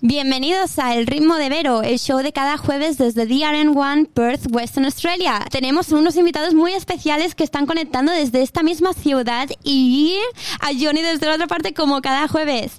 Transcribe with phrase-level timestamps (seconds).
[0.00, 4.84] Bienvenidos a El Ritmo de Vero, el show de cada jueves desde DRN1 Perth, Western
[4.84, 5.44] Australia.
[5.50, 10.16] Tenemos unos invitados muy especiales que están conectando desde esta misma ciudad y
[10.60, 12.76] a Johnny desde la otra parte como cada jueves.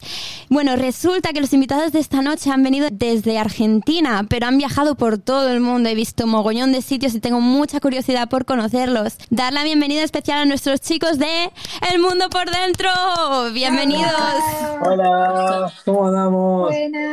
[0.47, 4.95] Bueno, resulta que los invitados de esta noche han venido desde Argentina, pero han viajado
[4.95, 5.89] por todo el mundo.
[5.89, 9.17] He visto mogollón de sitios y tengo mucha curiosidad por conocerlos.
[9.29, 11.51] Dar la bienvenida especial a nuestros chicos de
[11.91, 12.89] El Mundo por Dentro.
[13.51, 14.09] Bienvenidos.
[14.81, 16.69] Hola, ¿cómo andamos?
[16.69, 17.08] Buenas.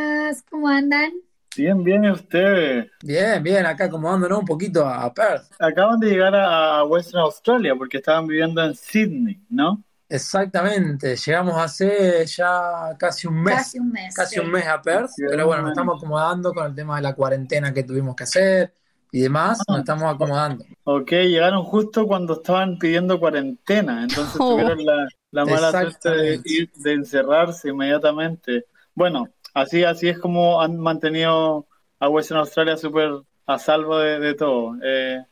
[0.51, 1.13] ¿Cómo andan?
[1.57, 2.91] Bien, bien, ¿y ustedes?
[3.03, 5.45] Bien, bien, acá acomodándonos un poquito a Perth.
[5.59, 9.83] Acaban de llegar a Western Australia porque estaban viviendo en Sydney, ¿no?
[10.09, 13.57] Exactamente, llegamos hace ya casi un mes.
[13.57, 14.15] Casi un mes.
[14.15, 14.41] Casi sí.
[14.41, 17.15] un mes a Perth, Sí, pero bueno, nos estamos acomodando con el tema de la
[17.15, 18.73] cuarentena que tuvimos que hacer
[19.11, 19.65] y demás, Ah.
[19.73, 20.65] nos estamos acomodando.
[20.85, 24.53] Ok, llegaron justo cuando estaban pidiendo cuarentena, entonces Oh.
[24.53, 28.67] tuvieron la, la mala suerte de, de encerrarse inmediatamente.
[28.95, 31.67] Bueno, así, así es como han mantenido
[31.99, 33.11] a Western Australia súper
[33.47, 34.77] a salvo de, de todo.
[34.83, 35.25] Eh,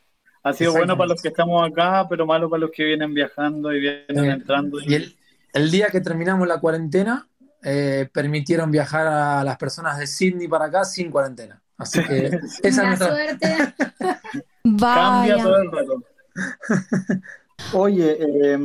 [0.43, 3.71] ha sido bueno para los que estamos acá, pero malo para los que vienen viajando
[3.73, 4.79] y vienen Eh, entrando.
[4.79, 5.15] Y el,
[5.53, 7.27] el día que terminamos la cuarentena,
[7.63, 11.61] eh, permitieron viajar a las personas de Sydney para acá sin cuarentena.
[11.77, 12.25] Así que
[12.63, 13.07] esa es nuestra...
[13.09, 13.55] suerte.
[14.79, 16.03] Cambia todo el rato.
[17.73, 18.57] Oye, eh,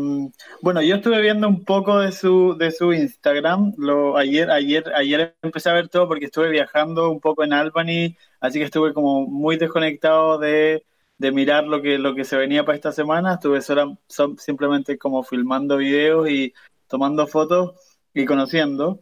[0.63, 3.73] bueno, yo estuve viendo un poco de su de su Instagram.
[3.77, 8.17] Lo, ayer, ayer, ayer empecé a ver todo porque estuve viajando un poco en Albany,
[8.41, 10.85] así que estuve como muy desconectado de,
[11.19, 13.35] de mirar lo que lo que se venía para esta semana.
[13.35, 16.53] Estuve sola- so- simplemente como filmando videos y
[16.87, 17.73] tomando fotos
[18.15, 19.01] y conociendo.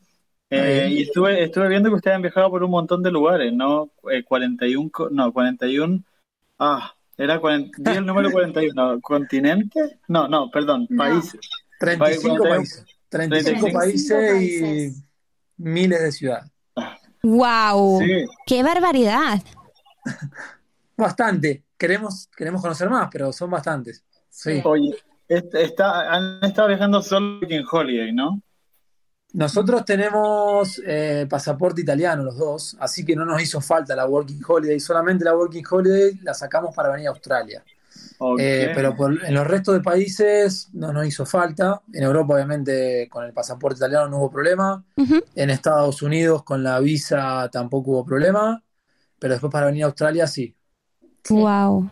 [0.50, 3.90] Eh, y estuve estuve viendo que ustedes han viajado por un montón de lugares, ¿no?
[4.10, 6.04] Eh, 41, co- no, 41
[6.58, 9.00] Ah, era 40, di el número 41.
[9.00, 9.98] ¿Continente?
[10.08, 10.96] No, no, perdón, No.
[11.04, 11.40] países.
[11.80, 12.84] 35 Cuarenta y un- países.
[13.08, 15.04] 35 35 países y países.
[15.58, 16.50] miles de ciudades.
[17.22, 18.00] Wow.
[18.00, 19.42] Sí, Qué barbaridad.
[20.96, 21.64] Bastante.
[21.76, 24.04] Queremos, queremos conocer más, pero son bastantes.
[24.30, 24.60] Sí.
[24.64, 24.94] oye,
[25.28, 28.40] est- está, han estado viajando solo en Holiday, ¿no?
[29.34, 34.40] Nosotros tenemos eh, pasaporte italiano los dos, así que no nos hizo falta la Working
[34.46, 34.80] Holiday.
[34.80, 37.62] Solamente la Working Holiday la sacamos para venir a Australia.
[38.40, 41.82] Eh, pero por- en los restos de países no nos hizo falta.
[41.92, 44.82] En Europa, obviamente, con el pasaporte italiano no hubo problema.
[45.34, 48.62] En Estados Unidos, con la visa tampoco hubo problema.
[49.18, 50.54] Pero después para venir a Australia, sí.
[51.28, 51.90] Wow.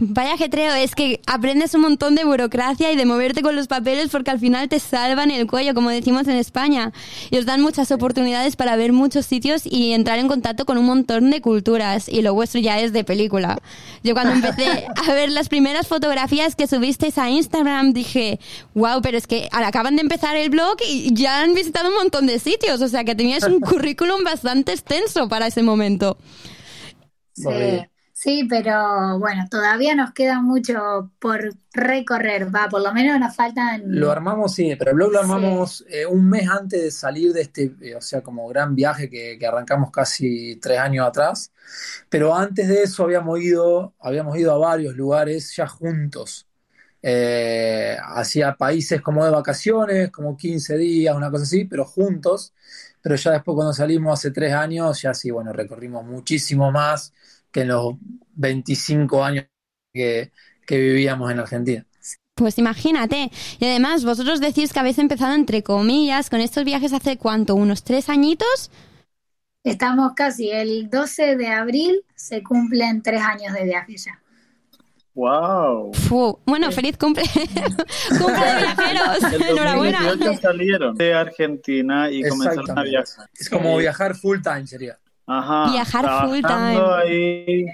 [0.00, 4.10] Vaya ajetreo, es que aprendes un montón de burocracia y de moverte con los papeles
[4.10, 6.92] porque al final te salvan el cuello, como decimos en España.
[7.30, 10.84] Y os dan muchas oportunidades para ver muchos sitios y entrar en contacto con un
[10.84, 12.08] montón de culturas.
[12.08, 13.58] Y lo vuestro ya es de película.
[14.02, 18.40] Yo cuando empecé a ver las primeras fotografías que subisteis a Instagram dije,
[18.74, 22.26] wow, pero es que acaban de empezar el blog y ya han visitado un montón
[22.26, 22.82] de sitios.
[22.82, 26.18] O sea que teníais un currículum bastante extenso para ese momento.
[27.32, 27.89] Sí.
[28.22, 33.82] Sí, pero bueno, todavía nos queda mucho por recorrer, va, por lo menos nos faltan.
[33.82, 35.20] Lo armamos, sí, pero el blog lo Sí.
[35.20, 39.08] armamos eh, un mes antes de salir de este, eh, o sea, como gran viaje
[39.08, 41.50] que, que arrancamos casi tres años atrás.
[42.10, 46.46] Pero antes de eso habíamos ido, habíamos ido a varios lugares ya juntos,
[47.02, 52.54] eh, hacia países como de vacaciones, como 15 días, una cosa así, pero juntos.
[53.02, 57.12] Pero ya después cuando salimos hace tres años, ya sí, bueno, recorrimos muchísimo más
[57.52, 57.94] que en los
[58.34, 59.46] 25 años
[59.92, 60.32] que,
[60.66, 61.86] que vivíamos en Argentina.
[62.34, 63.30] Pues imagínate.
[63.58, 67.84] Y además, vosotros decís que habéis empezado entre comillas con estos viajes hace cuánto, unos
[67.84, 68.70] tres añitos.
[69.62, 74.20] Estamos casi el 12 de abril, se cumplen tres años de viaje ya.
[75.12, 75.92] Wow.
[75.92, 76.38] Fu.
[76.46, 77.24] Bueno, feliz cumple.
[78.08, 79.32] cumple de viajeros.
[79.34, 80.02] El Enhorabuena.
[80.04, 83.28] 2018 salieron de Argentina y comenzaron a viajar.
[83.34, 84.98] Es como viajar full time sería.
[85.30, 85.70] Ajá.
[85.70, 86.80] Viajar full time.
[86.96, 87.66] ahí,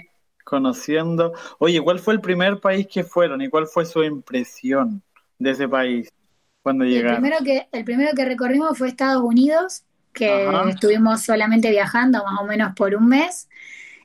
[0.43, 1.33] conociendo.
[1.57, 5.01] Oye, ¿cuál fue el primer país que fueron y cuál fue su impresión
[5.39, 6.09] de ese país
[6.61, 7.21] cuando El llegaron?
[7.21, 10.69] primero que, el primero que recorrimos fue Estados Unidos, que Ajá.
[10.69, 13.49] estuvimos solamente viajando más o menos por un mes.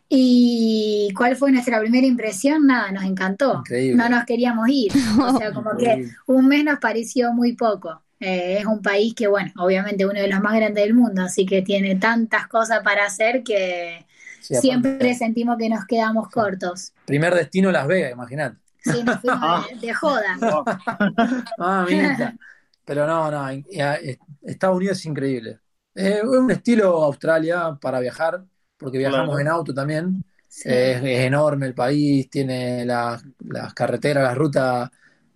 [0.09, 2.67] ¿Y cuál fue nuestra primera impresión?
[2.67, 3.59] Nada, nos encantó.
[3.61, 3.97] Increíble.
[3.97, 4.93] No nos queríamos ir.
[5.23, 8.03] O sea, como que un mes nos pareció muy poco.
[8.23, 11.47] Eh, es un país que, bueno, obviamente uno de los más grandes del mundo, así
[11.47, 14.07] que tiene tantas cosas para hacer que
[14.41, 16.95] Sí, aparte, siempre sentimos que nos quedamos cortos.
[17.05, 18.59] primer destino Las Vegas, imagínate.
[18.81, 20.39] Sí, nos fuimos de, de joda.
[20.41, 20.65] Oh,
[21.59, 22.37] Ah, mira.
[22.85, 25.61] Pero no, no, eh, Estados Unidos es increíble.
[25.95, 28.45] Es un estilo Australia para viajar,
[28.77, 29.41] porque viajamos Claro.
[29.41, 30.25] en auto también.
[30.49, 30.69] Sí.
[30.69, 34.91] Es, es enorme el país, tiene las, las carreteras, las rutas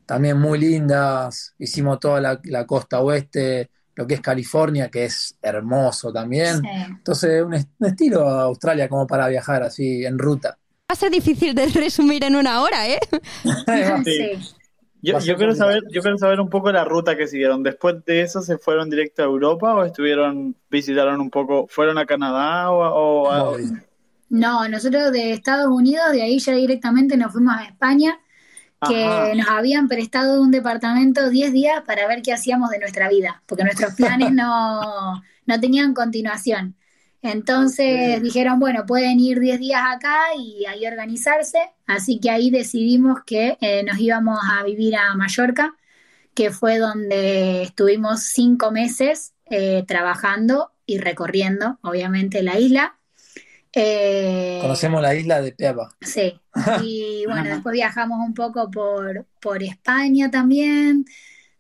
[0.07, 1.55] también muy lindas.
[1.59, 6.61] Hicimos toda la, la costa oeste, lo que es California, que es hermoso también.
[6.61, 6.69] Sí.
[6.89, 10.59] Entonces, un, est- un estilo Australia como para viajar así en ruta.
[10.91, 13.01] Va a ser difícil de resumir en una hora, ¿eh?
[14.05, 14.33] Sí.
[15.03, 17.63] Yo, yo quiero saber, yo quiero saber un poco la ruta que siguieron.
[17.63, 22.07] Después de eso, ¿se fueron directo a Europa o estuvieron, visitaron un poco, fueron a
[22.07, 23.57] Canadá o, a- o a-.
[24.31, 28.19] No, nosotros de Estados Unidos, de ahí ya directamente nos fuimos a España,
[28.83, 29.35] que Ajá.
[29.35, 33.65] nos habían prestado un departamento 10 días para ver qué hacíamos de nuestra vida, porque
[33.65, 36.77] nuestros planes no, no tenían continuación.
[37.23, 43.21] Entonces dijeron, bueno, pueden ir 10 días acá y ahí organizarse, así que ahí decidimos
[43.27, 45.75] que eh, nos íbamos a vivir a Mallorca,
[46.35, 52.96] que fue donde estuvimos cinco meses eh, trabajando y recorriendo, obviamente, la isla.
[53.79, 55.91] Eh, Conocemos la isla de Peapa.
[56.01, 56.41] Sí,
[56.83, 61.05] y bueno, después viajamos un poco por, por España también,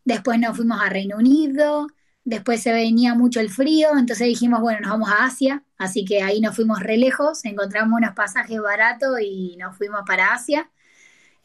[0.05, 1.89] después nos fuimos a Reino Unido,
[2.25, 6.23] después se venía mucho el frío, entonces dijimos, bueno, nos vamos a Asia, así que
[6.23, 10.71] ahí nos fuimos re lejos, encontramos unos pasajes baratos y nos fuimos para Asia.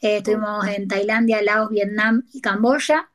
[0.00, 3.10] Eh, estuvimos en Tailandia, Laos, Vietnam y Camboya.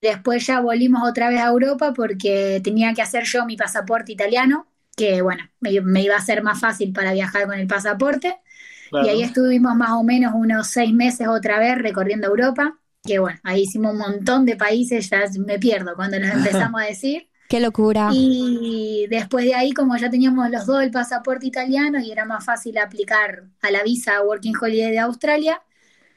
[0.00, 4.68] Después ya volvimos otra vez a Europa porque tenía que hacer yo mi pasaporte italiano,
[4.96, 8.38] que bueno, me, me iba a ser más fácil para viajar con el pasaporte.
[8.90, 9.06] Claro.
[9.06, 13.38] Y ahí estuvimos más o menos unos seis meses otra vez recorriendo Europa, que bueno,
[13.42, 17.28] ahí hicimos un montón de países, ya me pierdo cuando los empezamos a decir.
[17.48, 18.08] Qué locura.
[18.12, 22.44] Y después de ahí, como ya teníamos los dos el pasaporte italiano y era más
[22.44, 25.62] fácil aplicar a la visa Working Holiday de Australia,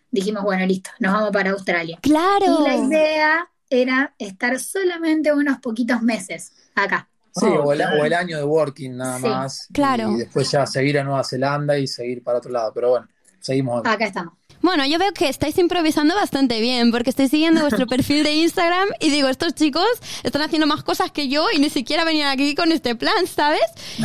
[0.09, 1.99] dijimos, bueno, listo, nos vamos para Australia.
[2.01, 2.59] Claro.
[2.59, 7.09] Y la idea era estar solamente unos poquitos meses acá.
[7.39, 9.67] Sí, o, el, o el año de working nada Sí, más.
[9.73, 10.11] claro.
[10.11, 12.71] Y después ya seguir a Nueva Zelanda y seguir para otro lado.
[12.73, 13.07] Pero bueno,
[13.39, 13.91] seguimos acá.
[13.93, 14.33] Acá estamos.
[14.59, 18.87] Bueno, yo veo que estáis improvisando bastante bien, porque estoy siguiendo vuestro perfil de Instagram
[18.99, 19.85] y digo, estos chicos
[20.23, 23.61] están haciendo más cosas que yo y ni siquiera venían aquí con este plan, ¿sabes?
[23.99, 24.03] Y,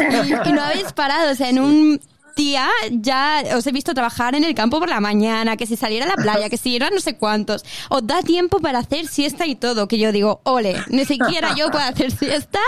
[0.48, 2.00] y no habéis parado, o sea, en un
[2.34, 6.06] día ya os he visto trabajar en el campo por la mañana, que si saliera
[6.06, 7.64] a la playa, que si eran no sé cuántos.
[7.88, 11.70] Os da tiempo para hacer siesta y todo, que yo digo, ole, ni siquiera yo
[11.70, 12.60] puedo hacer siesta.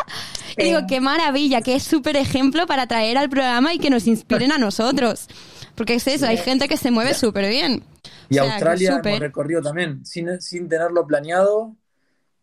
[0.56, 4.52] Y digo, qué maravilla, qué súper ejemplo para traer al programa y que nos inspiren
[4.52, 5.28] a nosotros.
[5.74, 7.82] Porque es eso, hay gente que se mueve súper bien.
[8.28, 11.74] Y O sea, Australia hemos recorrido también, sin, sin tenerlo planeado,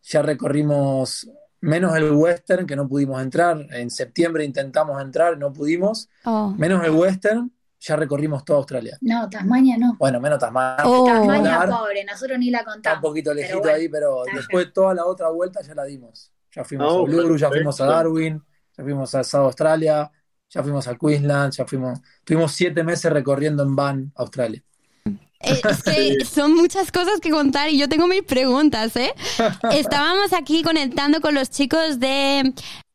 [0.04, 1.30] ya recorrimos
[1.62, 3.66] menos el western, que no pudimos entrar.
[3.72, 6.10] En septiembre intentamos entrar, no pudimos.
[6.26, 6.54] Oh.
[6.58, 8.98] Menos el western, ya recorrimos toda Australia.
[9.02, 9.96] No, Tasmania no.
[9.98, 10.84] Bueno, menos Tasmania.
[10.86, 11.06] Oh.
[11.06, 12.98] Tasmania pobre, nosotros ni la Está contamos.
[12.98, 16.32] un poquito lejito bueno, ahí, pero está después toda la otra vuelta ya la dimos.
[16.54, 17.86] Ya fuimos Oh, a Uluru, ya fuimos a.
[17.86, 18.44] Darwin,
[18.78, 20.12] ya fuimos a South Australia,
[20.50, 24.62] ya fuimos a Queensland, ya fuimos, tuvimos siete meses recorriendo en van Australia.
[25.44, 29.14] Eh, Es que son muchas cosas que contar y yo tengo mis preguntas, ¿eh?
[29.72, 32.54] Estábamos aquí conectando con los chicos de...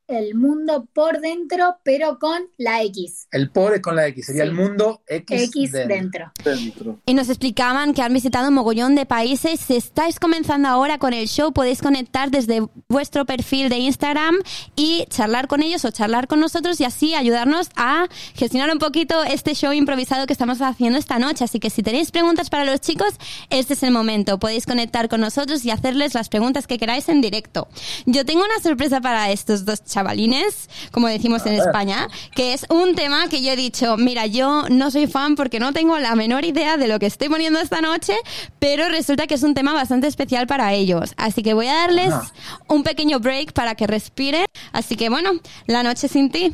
[0.08, 3.26] El mundo por dentro, pero con la X.
[3.32, 4.49] El por es con la X, sería Sí.
[4.50, 5.94] el mundo X, X dentro.
[5.94, 6.32] dentro.
[6.44, 7.00] Dentro.
[7.06, 9.58] Y nos explicaban que han visitado un mogollón de países.
[9.58, 14.37] Si estáis comenzando ahora con el show, podéis conectar desde vuestro perfil de Instagram
[14.76, 19.25] y charlar con ellos o charlar con nosotros y así ayudarnos a gestionar un poquito
[19.25, 21.43] este show improvisado que estamos haciendo esta noche.
[21.43, 23.14] Así que si tenéis preguntas para los chicos,
[23.50, 24.38] este es el momento.
[24.38, 27.67] Podéis conectar con nosotros y hacerles las preguntas que queráis en directo.
[28.06, 31.56] Yo tengo una sorpresa para estos dos chavalines, como decimos en.
[31.56, 35.58] España, que es un tema que yo he dicho, mira, yo no soy fan porque
[35.58, 38.15] no tengo la menor idea de lo que estoy poniendo esta noche,
[38.58, 41.15] pero resulta que es un tema bastante especial para ellos.
[41.17, 42.31] Así que voy a darles Ajá.
[42.69, 44.44] un pequeño break para que respiren.
[44.72, 45.32] Así que bueno,
[45.67, 46.53] la noche sin ti.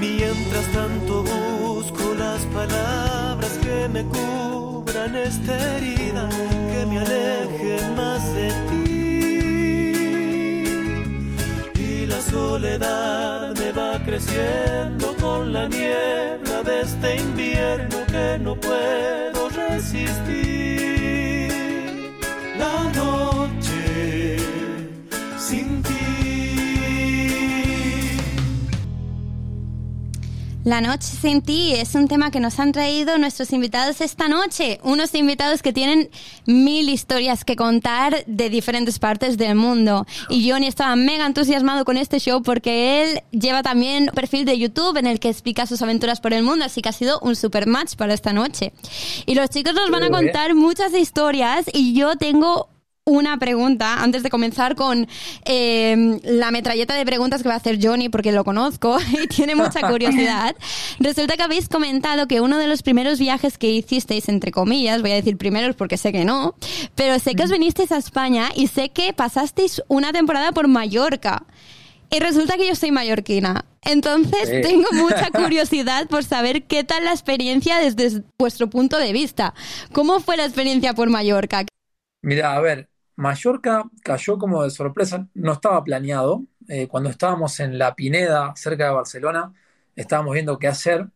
[0.00, 5.78] Mientras tanto busco las palabras que me cubran esta
[12.32, 20.41] soledad me va creciendo con la niebla de este invierno que no puedo resistir.
[30.64, 34.78] La noche sin ti es un tema que nos han traído nuestros invitados esta noche.
[34.84, 36.08] Unos invitados que tienen
[36.46, 40.06] mil historias que contar de diferentes partes del mundo.
[40.28, 44.56] Y Johnny estaba mega entusiasmado con este show porque él lleva también un perfil de
[44.56, 46.64] YouTube en el que explica sus aventuras por el mundo.
[46.64, 48.72] Así que ha sido un super match para esta noche.
[49.26, 52.71] Y los chicos nos van a contar muchas historias y yo tengo
[53.04, 55.08] una pregunta antes de comenzar con
[55.44, 59.54] eh, la metralleta de preguntas que va a hacer Johnny, porque lo conozco y tiene
[59.56, 60.54] mucha curiosidad.
[61.00, 65.12] Resulta que habéis comentado que uno de los primeros viajes que hicisteis, entre comillas, voy
[65.12, 66.54] a decir primeros porque sé que no,
[66.94, 71.44] pero sé que os vinisteis a España y sé que pasasteis una temporada por Mallorca.
[72.08, 73.64] Y resulta que yo soy mallorquina.
[73.80, 74.60] Entonces Sí.
[74.60, 79.54] tengo mucha curiosidad por saber qué tal la experiencia desde vuestro punto de vista.
[79.92, 81.64] ¿Cómo fue la experiencia por Mallorca?
[82.22, 86.44] Mira, a ver, Mallorca cayó como de sorpresa, no estaba planeado.
[86.68, 89.52] Eh, cuando estábamos en La Pineda, cerca de Barcelona,
[89.96, 91.08] estábamos viendo qué hacer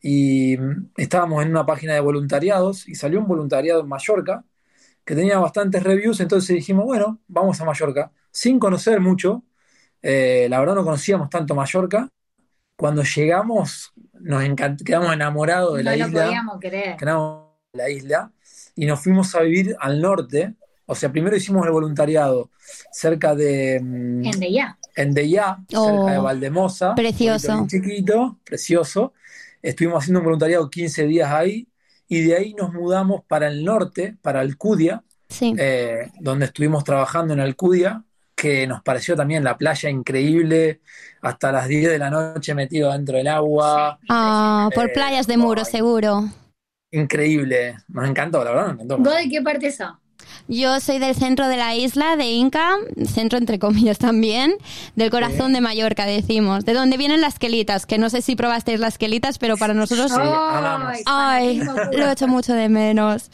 [0.00, 4.44] y mm, estábamos en una página de voluntariados y salió un voluntariado en Mallorca
[5.04, 9.44] que tenía bastantes reviews, entonces dijimos, bueno, vamos a Mallorca, sin conocer mucho.
[10.02, 12.08] Eh, la verdad no conocíamos tanto Mallorca.
[12.76, 14.42] Cuando llegamos, nos
[14.84, 16.96] quedamos enamorados de No la lo isla podíamos creer.
[16.96, 18.32] quedamos la isla
[18.74, 20.54] y nos fuimos a vivir al norte.
[20.86, 22.50] O sea, primero hicimos el voluntariado
[22.90, 24.24] cerca de mm,
[24.94, 25.14] En
[25.74, 26.94] Oh, cerca de Valdemosa.
[26.94, 27.48] precioso.
[27.54, 29.12] bien chiquito, precioso.
[29.62, 31.68] Estuvimos haciendo un voluntariado 15 días ahí
[32.08, 35.54] y de ahí nos mudamos para el norte, para Alcudia, Sí.
[35.56, 40.80] eh, donde estuvimos trabajando en Alcudia, que nos pareció también la playa increíble,
[41.22, 43.98] hasta las 10 de la noche metido dentro del agua.
[44.08, 45.70] Ah, por Eh, playas de muro, ay.
[45.70, 46.24] seguro.
[46.90, 48.98] Increíble, nos encantó, la verdad, nos encantó.
[48.98, 49.92] ¿Vos de qué parte sos?
[50.48, 54.54] Yo soy del centro de la isla, de Inca, centro entre comillas también,
[54.96, 56.64] del corazón de Mallorca, decimos.
[56.64, 60.10] De donde vienen las quelitas, que no sé si probasteis las quelitas, pero para nosotros...
[60.10, 60.98] Sí, amamos.
[61.06, 61.60] Ay,
[61.92, 63.30] lo he hecho mucho de menos.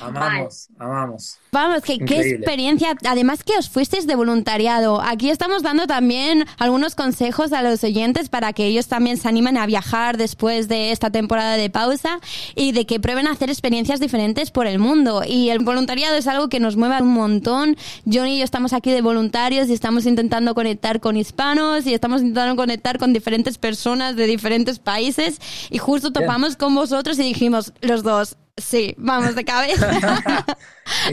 [0.00, 1.38] Amamos, amamos.
[1.52, 2.96] Vamos, que, qué experiencia.
[3.08, 5.00] Además que os fuisteis de voluntariado.
[5.00, 9.56] Aquí estamos dando también algunos consejos a los oyentes para que ellos también se animen
[9.56, 12.20] a viajar después de esta temporada de pausa
[12.54, 15.22] y de que prueben a hacer experiencias diferentes por el mundo.
[15.26, 17.76] Y el voluntariado es algo que nos mueve un montón.
[18.10, 22.20] Johnny y yo estamos aquí de voluntarios y estamos intentando conectar con hispanos y estamos
[22.20, 25.40] intentando conectar con diferentes personas de diferentes países
[25.70, 29.90] y justo topamos con vosotros y dijimos los dos, sí, vamos de cabeza.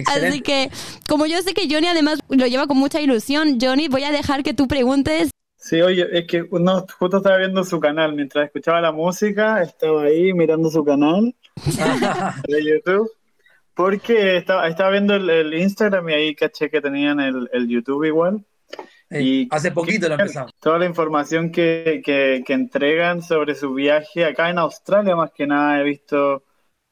[0.08, 0.70] Así que,
[1.08, 4.44] como yo sé que Johnny además lo lleva con mucha ilusión, Johnny, voy a dejar
[4.44, 5.30] que tú preguntes.
[5.58, 10.04] Sí, oye, es que uno justo estaba viendo su canal mientras escuchaba la música, estaba
[10.04, 11.36] ahí mirando su canal
[12.48, 13.12] de YouTube,
[13.74, 18.06] porque estaba, estaba viendo el, el Instagram y ahí caché que tenían el, el YouTube
[18.06, 18.46] igual.
[19.10, 20.52] Y- hace poquito lo empezamos.
[20.60, 25.48] Toda la información que, que, que entregan sobre su viaje acá en Australia, más que
[25.48, 26.44] nada, he visto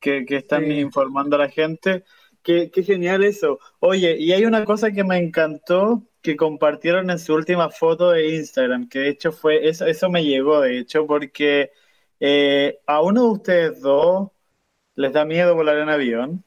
[0.06, 0.72] que, que están Sí.
[0.72, 2.04] informando a la gente.
[2.44, 3.60] Qué, qué genial eso.
[3.80, 8.36] Oye, y hay una cosa que me encantó que compartieron en su última foto de
[8.38, 11.72] Instagram, que de hecho fue, eso, eso me llegó, de hecho, porque
[12.20, 14.30] eh, a uno de ustedes dos
[14.96, 16.46] les da miedo volar en avión.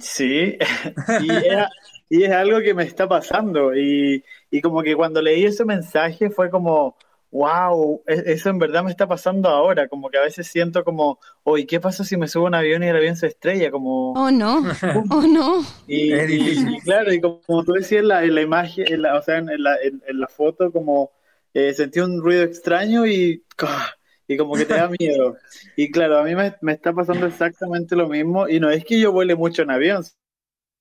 [0.00, 0.56] Sí,
[1.16, 1.66] y es,
[2.08, 3.74] y es algo que me está pasando.
[3.76, 6.96] Y, y como que cuando leí ese mensaje fue como,
[7.30, 9.88] wow, eso en verdad me está pasando ahora.
[9.88, 12.82] Como que a veces siento como, oye, ¿qué pasa si me subo a un avión
[12.82, 13.70] y el avión se estrella?
[13.70, 14.62] Como, Oh no,
[15.10, 15.64] oh no.
[15.86, 16.72] y, Es difícil.
[16.72, 19.18] y- y claro, y como, como tú decías en la, en la imagen, en la-
[19.18, 21.12] o sea, en, la, en- en la foto, como
[21.54, 23.96] eh, sentí un ruido extraño y, ¡ca!
[24.26, 25.40] y como que te da miedo.
[25.76, 28.48] Y claro, a mí me, me está pasando exactamente lo mismo.
[28.48, 30.04] Y no es que yo vuele mucho en avión,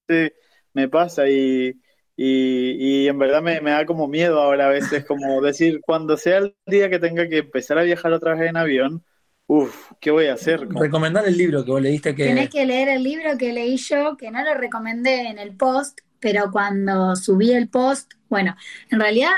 [0.07, 0.31] sí,
[0.73, 1.79] me pasa y,
[2.21, 6.17] y, y en verdad me, me da como miedo ahora a veces, como decir, cuando
[6.17, 9.05] sea el día que tenga que empezar a viajar otra vez en avión,
[9.47, 10.67] uff, ¿qué voy a hacer?
[10.67, 13.77] Como- Recomendar el libro que vos leíste que Tenés que leer el libro que leí
[13.77, 18.55] yo, que no lo recomendé en el post, pero cuando subí el post, bueno,
[18.89, 19.31] en realidad,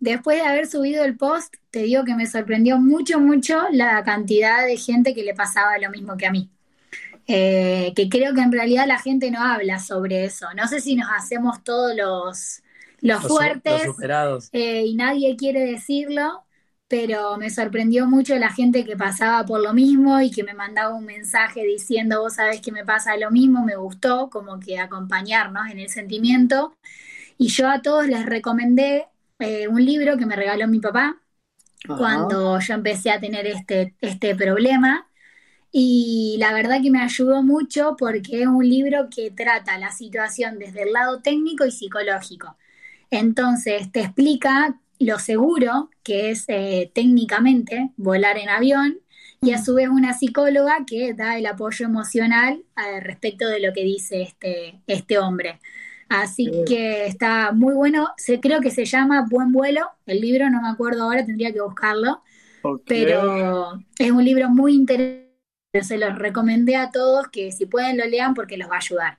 [0.00, 4.66] después de haber subido el post, te digo que me sorprendió mucho, mucho la cantidad
[4.66, 6.50] de gente que le pasaba lo mismo que a mí.
[7.28, 10.46] Eh, que creo que en realidad la gente no habla sobre eso.
[10.56, 12.62] No sé si nos hacemos todos los,
[13.00, 14.52] los fuertes los superados.
[14.52, 16.44] eh, y nadie quiere decirlo,
[16.88, 20.94] pero me sorprendió mucho la gente que pasaba por lo mismo y que me mandaba
[20.94, 25.68] un mensaje diciendo, vos sabés que me pasa lo mismo, me gustó, como que acompañarnos
[25.70, 26.76] en el sentimiento.
[27.38, 29.08] Y yo a todos les recomendé
[29.40, 31.20] eh, un libro que me regaló mi papá
[31.88, 31.96] Ajá.
[31.96, 35.08] cuando yo empecé a tener este, este problema.
[35.78, 40.58] Y la verdad que me ayudó mucho porque es un libro que trata la situación
[40.58, 42.56] desde el lado técnico y psicológico.
[43.10, 48.98] Entonces te explica lo seguro que es eh, técnicamente volar en avión
[49.42, 53.72] y a su vez una psicóloga que da el apoyo emocional eh, respecto de lo
[53.74, 55.60] que dice este, este hombre.
[56.08, 56.64] Así Sí.
[56.66, 60.68] que está muy bueno, se, creo que se llama Buen Vuelo, el libro no me
[60.68, 62.22] acuerdo ahora, tendría que buscarlo,
[62.86, 65.25] pero es un libro muy interesante,
[65.82, 69.18] se los recomendé a todos que si pueden lo lean porque los va a ayudar.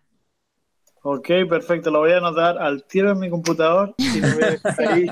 [1.03, 4.49] Ok, perfecto, lo voy a anotar al tiro en mi computador y lo voy a
[4.51, 5.07] dejar ahí.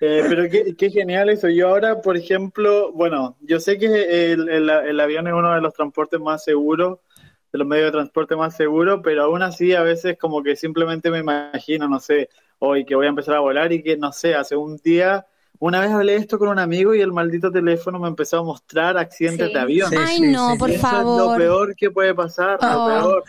[0.00, 1.48] Eh, pero qué, qué, genial eso.
[1.48, 5.60] Yo ahora, por ejemplo, bueno, yo sé que el, el, el, avión es uno de
[5.60, 6.98] los transportes más seguros,
[7.52, 11.10] de los medios de transporte más seguros, pero aún así a veces como que simplemente
[11.10, 14.34] me imagino, no sé, hoy que voy a empezar a volar y que, no sé,
[14.34, 15.26] hace un día,
[15.58, 18.98] una vez hablé esto con un amigo y el maldito teléfono me empezó a mostrar
[18.98, 19.52] accidentes Sí.
[19.54, 19.90] de avión.
[19.90, 20.70] Sí, Ay, sí, no, sí, por.
[20.70, 21.38] Eso es lo favor.
[21.38, 22.66] peor que puede pasar, Oh.
[22.66, 23.24] lo peor.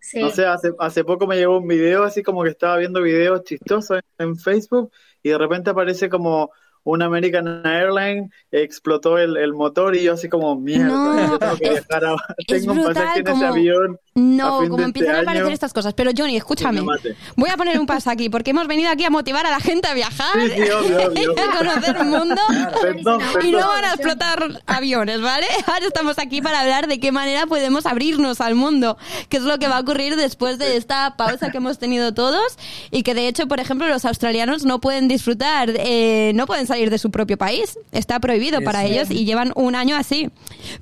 [0.00, 0.20] Sí.
[0.20, 3.42] No sé, hace, hace poco me llegó un video así como que estaba viendo videos
[3.44, 4.90] chistosos en, en Facebook
[5.22, 6.50] y de repente aparece como
[6.90, 11.56] un American Airlines explotó el, el motor y yo así como mierda, No, yo tengo
[11.56, 12.16] que es- viajar a,
[12.46, 13.94] tengo un brutal pasaje en ese como- avión.
[13.94, 15.94] a No, como de empiezan este a aparecer año, estas cosas.
[15.94, 16.80] Pero Johnny, escúchame.
[17.02, 17.14] que.
[17.36, 19.86] Voy a poner un paso aquí porque hemos venido aquí a motivar a la gente
[19.88, 22.40] a viajar Sí, sí, obvio, obvio, y a conocer el mundo.
[22.80, 23.52] Perdón, Y perdón.
[23.52, 25.46] no van a explotar aviones, ¿vale?
[25.66, 28.96] Ahora estamos aquí para hablar de qué manera podemos abrirnos al mundo,
[29.28, 32.56] qué es lo que va a ocurrir después de esta pausa que hemos tenido todos
[32.90, 36.77] y que de hecho, por ejemplo, los australianos no pueden disfrutar, eh, no pueden salir
[36.90, 40.30] de su propio país, está prohibido para ellos y llevan un año así.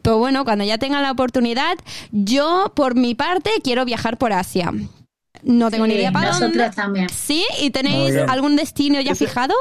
[0.03, 1.77] Pero bueno, cuando ya tengan la oportunidad,
[2.13, 4.73] yo por mi parte quiero viajar por Asia.
[5.43, 6.71] No tengo ni idea para nosotros dónde.
[6.77, 7.09] también.
[7.09, 7.45] ¿Sí?
[7.61, 9.55] ¿Y tenéis algún destino ya Ese- fijado?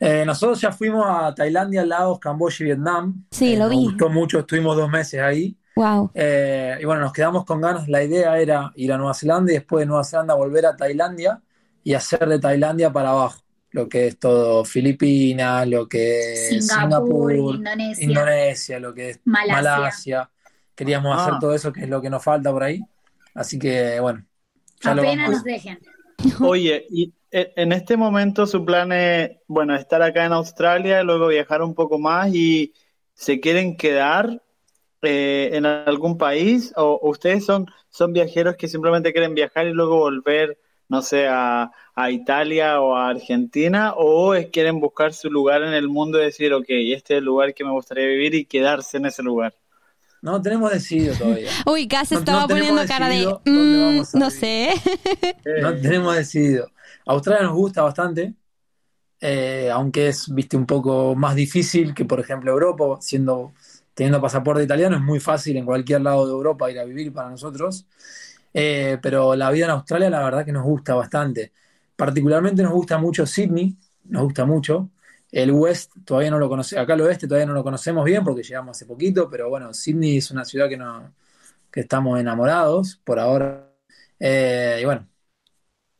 [0.00, 3.24] Eh, nosotros ya fuimos a Tailandia, Laos, Camboya y Vietnam.
[3.32, 3.84] Sí, Eh, lo nos vi.
[3.84, 5.56] gustó mucho, estuvimos dos meses ahí.
[5.74, 6.10] Wow.
[6.14, 7.88] Eh, y bueno, nos quedamos con ganas.
[7.88, 11.40] La idea era ir a Nueva Zelanda y después de Nueva Zelanda volver a Tailandia
[11.82, 13.40] y hacer de Tailandia para abajo.
[13.70, 18.04] Lo que es todo Filipinas, lo que es Singapur, Singapur, Indonesia.
[18.04, 19.52] Indonesia, lo que es Malasia.
[19.62, 20.30] Malasia.
[20.74, 21.22] Queríamos Ah.
[21.26, 22.80] hacer todo eso, que es lo que nos falta por ahí.
[23.34, 24.24] Así que bueno,
[24.80, 25.30] ya lo Apenas vamos.
[25.36, 25.78] nos dejen.
[26.40, 31.28] Oye, y e- en este momento su plan es, bueno, estar acá en Australia, luego
[31.28, 32.72] viajar un poco más y
[33.14, 34.42] se quieren quedar
[35.02, 39.96] eh, en algún país o ustedes son, son viajeros que simplemente quieren viajar y luego
[39.98, 40.58] volver,
[40.88, 45.72] no sé, a, a Italia o a Argentina o es- quieren buscar su lugar en
[45.74, 48.96] el mundo y decir, ok, este es el lugar que me gustaría vivir y quedarse
[48.96, 49.54] en ese lugar.
[50.20, 51.50] No tenemos decidido todavía.
[51.66, 53.26] Uy, Cas No- estaba no poniendo cara de.
[53.44, 54.30] "Mm, no vivir".
[54.32, 54.70] sé.
[55.62, 56.70] No tenemos decidido.
[57.06, 58.34] Australia nos gusta bastante,
[59.20, 63.52] eh, aunque es, viste, un poco más difícil que, por ejemplo, Europa, siendo,
[63.94, 67.30] teniendo pasaporte italiano, es muy fácil en cualquier lado de Europa ir a vivir para
[67.30, 67.86] nosotros.
[68.60, 71.52] Eh, pero la vida en Australia, la verdad que nos gusta bastante.
[71.94, 74.90] Particularmente nos gusta mucho Sydney, nos gusta mucho.
[75.30, 78.42] El West todavía no lo conocemos, acá el oeste todavía no lo conocemos bien porque
[78.42, 81.12] llegamos hace poquito, pero bueno, Sydney es una ciudad que, no,
[81.70, 83.68] que estamos enamorados por ahora.
[84.18, 85.06] Eh, y bueno,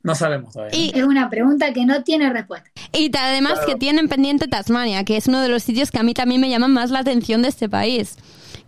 [0.03, 0.75] no sabemos todavía.
[0.77, 2.71] Y, Es una pregunta que no tiene respuesta.
[2.92, 3.66] y además Claro.
[3.66, 6.49] que tienen pendiente Tasmania, que es uno de los sitios que a mí también me
[6.49, 8.16] llaman más la atención de este país.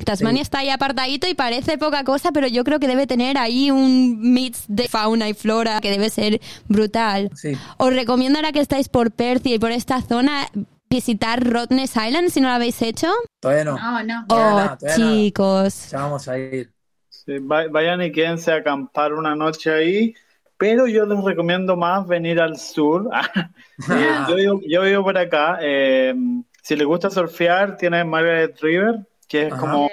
[0.04, 0.42] Tasmania Sí.
[0.42, 4.18] está ahí apartadito y parece poca cosa, pero yo creo que debe tener ahí un
[4.32, 7.30] mix de fauna y flora que debe ser brutal.
[7.34, 7.52] Sí.
[7.78, 10.46] Os recomiendo ahora que estáis por Perth y por esta zona
[10.88, 13.08] visitar Rottnest Island si no lo habéis hecho.
[13.40, 13.76] Todavía no.
[13.78, 14.24] No, no.
[14.28, 15.90] Oh, nada, chicos.
[15.90, 16.70] Ya vamos a ir.
[17.08, 20.14] Sí, vayan y quédense a acampar una noche ahí,
[20.56, 23.08] pero yo les recomiendo más venir al sur.
[24.28, 25.58] Yo, vivo, yo vivo por acá.
[25.62, 26.14] eh,
[26.62, 29.60] si les gusta surfear, tiene Margaret River, que es Ajá.
[29.60, 29.90] como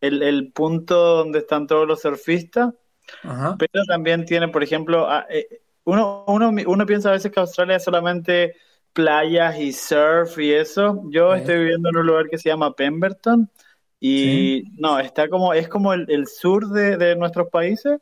[0.00, 2.74] el, el punto donde están todos los surfistas,
[3.22, 3.56] Ajá.
[3.58, 7.76] pero también tiene, por ejemplo, ah, eh, uno, uno, uno piensa a veces que Australia
[7.76, 8.56] es solamente
[8.92, 11.02] playas y surf y eso.
[11.10, 13.50] Yo estoy viviendo en un lugar que se llama Pemberton
[14.00, 17.98] y no, está como, es como el, el sur de, de nuestros países.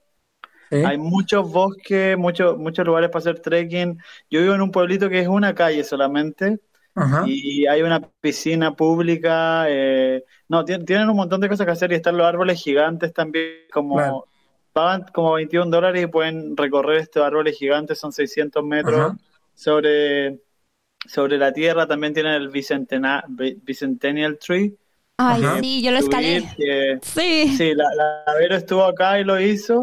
[0.71, 0.77] Sí.
[0.85, 3.99] Hay muchos bosques, muchos, muchos lugares para hacer trekking.
[4.31, 6.61] Yo vivo en un pueblito que es una calle solamente
[6.95, 7.25] Ajá.
[7.27, 9.65] y hay una piscina pública.
[9.69, 13.13] eh, no, tien- tienen un montón de cosas que hacer y están los árboles gigantes
[13.15, 14.27] también, como Claro.
[14.73, 19.17] pagan como 21 dólares y pueden recorrer estos árboles gigantes, son 600 metros Ajá.
[19.55, 20.39] sobre,
[21.07, 21.87] sobre la tierra.
[21.87, 24.75] También tienen el Bicentena- Bi- Bicentennial Tree.
[25.19, 25.61] Ay, Ajá.
[25.61, 26.43] sí, yo lo escalé.
[26.57, 27.55] que- Sí.
[27.57, 29.81] sí, la, la Vero estuvo acá y lo hizo.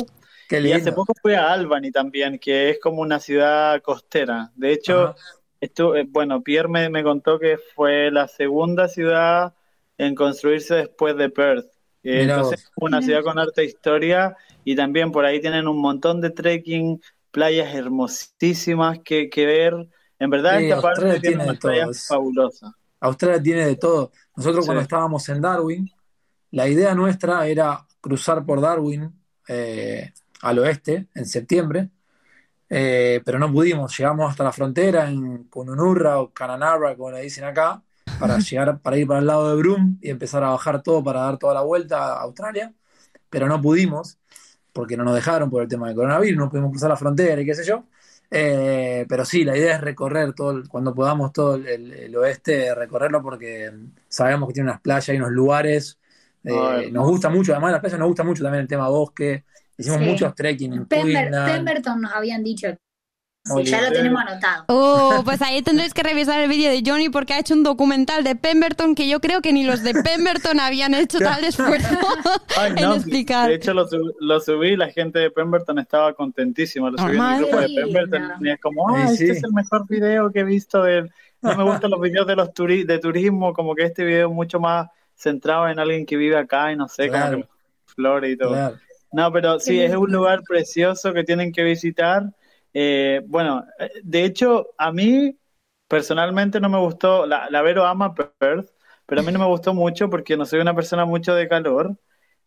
[0.48, 4.50] Qué Y hace poco fui a Albany también, que es como una ciudad costera.
[4.56, 5.16] De hecho, Ajá.
[5.62, 9.54] Estu- eh, bueno, Pierre me, me contó que fue la segunda ciudad
[9.98, 11.68] en construirse después de Perth.
[12.04, 12.90] Eh, entonces, vos.
[12.90, 17.74] una ciudad con harta historia y también por ahí tienen un montón de trekking, playas
[17.76, 19.88] hermosísimas que, que ver.
[20.18, 22.72] En verdad, Sí, esta parte Australia tiene tiene de unas todo, playas es- fabulosas.
[23.02, 24.12] Australia tiene de todo.
[24.36, 24.68] Nosotros Sí.
[24.68, 25.90] cuando estábamos en Darwin,
[26.52, 29.14] la idea nuestra era cruzar por Darwin
[29.48, 31.90] eh, al oeste en septiembre,
[32.70, 33.98] eh, pero no pudimos.
[33.98, 37.84] Llegamos hasta la frontera en Kununurra o Cananarra, como le dicen acá,
[38.18, 41.22] para llegar, para ir para el lado de Broome y empezar a bajar todo para
[41.22, 42.74] dar toda la vuelta a Australia,
[43.30, 44.18] pero no pudimos.
[44.74, 47.46] porque no nos dejaron por el tema del coronavirus, no pudimos cruzar la frontera y
[47.46, 47.86] qué sé yo.
[48.32, 52.74] Eh, pero sí, la idea es recorrer todo, el- cuando podamos todo el, el oeste,
[52.76, 53.72] recorrerlo porque
[54.08, 56.00] sabemos que tiene unas playas y unos lugares.
[56.44, 59.46] eh, nos gusta mucho, además de las playas nos gusta mucho también el tema bosque.
[59.80, 60.06] Hicimos Sí.
[60.06, 61.32] muchos trekking en Pember-.
[61.46, 62.68] Pemberton nos habían dicho.
[63.46, 64.66] Sí, ya lo tenemos anotado.
[64.68, 68.24] Oh, pues ahí tendréis que revisar el vídeo de Johnny porque ha hecho un documental
[68.24, 71.98] de Pemberton que yo creo que ni los de Pemberton habían hecho tal esfuerzo
[72.58, 73.48] Ay, en no, explicar.
[73.50, 76.92] De hecho, lo, sub- lo subí y la gente de Pemberton estaba contentísima.
[76.92, 78.46] Lo subí en el grupo de Pemberton no.
[78.46, 81.10] y es como, ah, Sí, este es el mejor video que he visto de
[81.42, 84.34] No me gustan los videos de los turi de turismo, como que este video es
[84.36, 87.32] mucho más centrado en alguien que vive acá y no sé, Claro.
[87.32, 87.50] como que
[87.96, 88.50] flores y todo.
[88.52, 88.76] Claro.
[89.12, 92.24] No, pero sí, es un lugar precioso que tienen que visitar.
[92.74, 95.38] Eh, bueno, eh, de hecho, a mí
[95.88, 98.70] personalmente no me gustó, la, la Vero ama Perth,
[99.08, 101.98] pero a mí no me gustó mucho porque no soy una persona mucho de calor,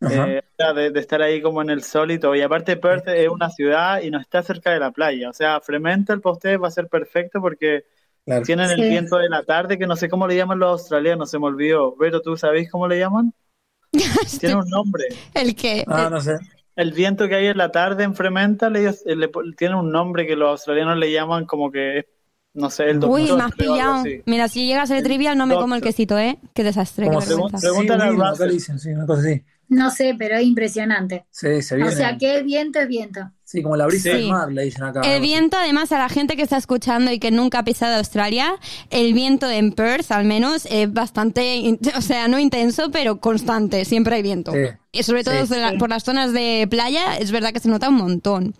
[0.04, 0.42] eh,
[0.74, 2.36] de, de estar ahí como en el sol y todo.
[2.36, 5.30] Y aparte Perth es una ciudad y no está cerca de la playa.
[5.30, 7.84] O sea, Fremantle para ustedes va a ser perfecto porque
[8.24, 8.44] Claro.
[8.44, 8.84] tienen el Sí.
[8.84, 11.96] viento de la tarde, que no sé cómo le llaman los australianos, se me olvidó.
[11.96, 13.34] Vero, ¿tú sabéis cómo le llaman?
[14.40, 15.04] Tiene un nombre.
[15.34, 15.84] El que.
[15.86, 16.38] Ah, no sé.
[16.74, 20.36] El viento que hay en la tarde en Fremantle, ellos le, tiene un nombre que
[20.36, 22.04] los australianos le llaman como que es,
[22.54, 23.20] no sé, el doctor.
[23.20, 24.04] Uy, me has creo, algo pillado.
[24.26, 26.38] Mira, si llega a ser trivial, no me como el quesito, ¿eh?
[26.54, 28.58] Qué desastre, qué Como Pregúntale a Russell.
[28.58, 29.44] sí, una cosa así.
[29.68, 31.26] No sé, pero es impresionante.
[31.30, 31.92] Sí, se O viene.
[31.92, 33.30] sea, que viento es viento.
[33.52, 34.16] Sí, como la brisa Sí.
[34.16, 35.02] del mar, le dicen acá.
[35.02, 38.54] El viento, además, a la gente que está escuchando y que nunca ha pisado Australia,
[38.88, 43.84] el viento en Perth, al menos, es bastante, o sea, no intenso, pero constante.
[43.84, 44.52] Siempre hay viento.
[44.52, 44.58] Sí.
[44.92, 45.52] Y sobre todo Sí.
[45.54, 48.54] de la- por las zonas de playa, es verdad que se nota un montón.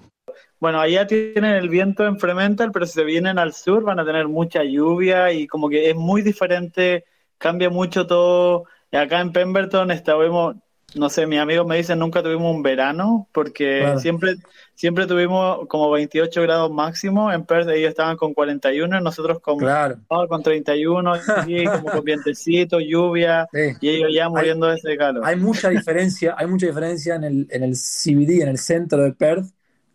[0.60, 4.04] Bueno, allá tienen el viento en Fremantle, pero si se vienen al sur van a
[4.04, 7.04] tener mucha lluvia y como que es muy diferente,
[7.38, 8.64] cambia mucho todo.
[8.92, 10.56] Y acá en Pemberton estábamos,
[10.94, 13.98] no sé, mis amigos me dicen nunca tuvimos un verano porque Claro.
[14.00, 14.34] siempre
[14.74, 17.30] siempre tuvimos como 28 grados máximo.
[17.32, 19.96] En Perth ellos estaban con 41 y nosotros con, Claro.
[20.08, 21.12] oh, con 31,
[21.46, 23.76] y como con vientecito, lluvia Sí.
[23.80, 25.22] y ellos ya muriendo de ese calor.
[25.24, 29.12] Hay mucha diferencia, hay mucha diferencia en el, en el CBD, en el centro de
[29.12, 29.46] Perth,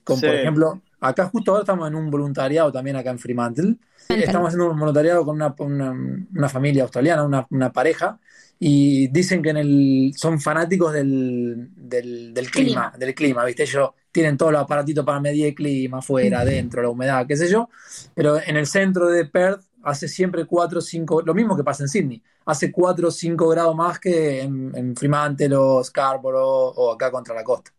[0.03, 3.75] con por ejemplo, acá justo ahora estamos en un voluntariado también acá en Fremantle.
[4.07, 5.91] Estamos haciendo un voluntariado con una, una,
[6.33, 8.19] una familia australiana, una, una pareja,
[8.59, 12.93] y dicen que en el, son fanáticos del, del, del clima, Clima.
[12.97, 13.63] del clima, ¿viste?
[13.63, 17.49] Ellos tienen todos los aparatitos para medir el clima, afuera, adentro, la humedad, qué sé
[17.49, 17.69] yo,
[18.13, 21.83] pero en el centro de Perth hace siempre 4 o 5, lo mismo que pasa
[21.83, 26.91] en Sydney, hace 4 o 5 grados más que en, en Fremantle o Scarborough o
[26.93, 27.71] acá contra la costa.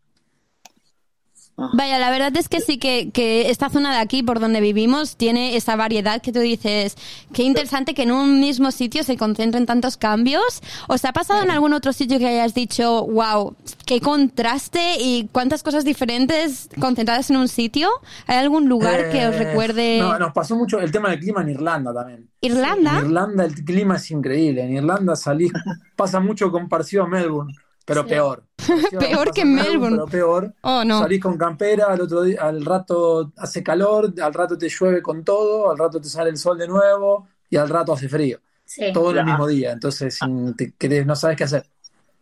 [1.73, 5.15] Vaya, la verdad es que sí que, que esta zona de aquí, por donde vivimos,
[5.15, 6.95] tiene esa variedad que tú dices,
[7.33, 10.61] qué interesante que en un mismo sitio se concentren tantos cambios.
[10.87, 15.63] ¿Os ha pasado en algún otro sitio que hayas dicho, wow, qué contraste y cuántas
[15.63, 17.89] cosas diferentes concentradas en un sitio?
[18.27, 21.41] ¿Hay algún lugar que os Eh, recuerde No, nos pasó mucho el tema del clima
[21.41, 22.29] en Irlanda también.
[22.41, 22.99] Irlanda?
[22.99, 24.63] En Irlanda el clima es increíble.
[24.63, 25.51] En Irlanda salís,
[25.95, 27.53] pasa mucho con parecido a Melbourne,
[27.89, 28.09] pero Sí.
[28.09, 28.43] peor.
[28.99, 29.95] Peor que en Melbourne.
[29.97, 30.53] Pero peor.
[30.61, 30.99] Oh, no.
[30.99, 35.23] Salís con campera, al otro día, al rato hace calor, al rato te llueve con
[35.23, 38.39] todo, al rato te sale el sol de nuevo y al rato hace frío.
[38.63, 38.93] Sí.
[38.93, 39.71] Todo en el mismo día.
[39.71, 41.65] Entonces sin- te querés- no sabes qué hacer.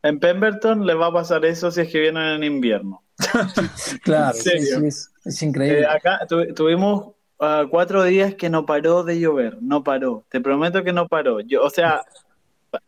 [0.03, 3.03] En Pemberton les va a pasar eso si es que vienen en invierno.
[4.03, 4.80] Claro, ¿En sí, serio?
[4.80, 5.82] sí, es, es increíble.
[5.82, 10.23] Eh, acá tu- tuvimos ah, cuatro días que no paró de llover, no paró.
[10.30, 11.39] Te prometo que no paró.
[11.41, 12.06] Yo, o sea,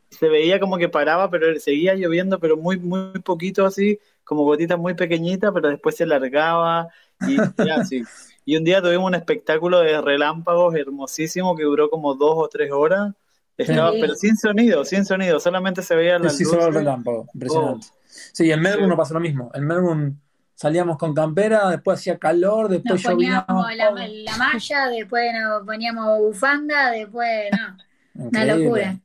[0.09, 4.77] se veía como que paraba, pero seguía lloviendo, pero muy, muy poquito así, como gotitas
[4.77, 6.87] muy pequeñitas, pero después se largaba
[7.27, 8.03] y ya así.
[8.45, 12.71] Y un día tuvimos un espectáculo de relámpagos hermosísimo que duró como dos o tres
[12.71, 13.13] horas.
[13.57, 13.97] Estaba, Sí.
[14.01, 17.27] pero sin sonido, sin sonido, solamente se veían Sí, las sí, solo el relámpago.
[17.33, 17.87] Impresionante.
[17.89, 17.95] Oh.
[18.07, 18.89] Sí, en Melbourne Sí.
[18.89, 19.51] no pasó lo mismo.
[19.53, 20.13] En Melbourne
[20.55, 23.45] salíamos con campera, después hacía calor, después Nos llovía.
[23.45, 27.77] poníamos la, la malla, después nos poníamos bufanda, después no.
[28.29, 28.97] Una locura.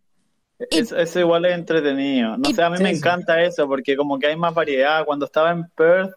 [0.71, 2.37] Eso, eso igual es entretenido.
[2.39, 5.05] No sé, a mí me encanta eso porque como que hay más variedad.
[5.05, 6.13] Cuando estaba en Perth,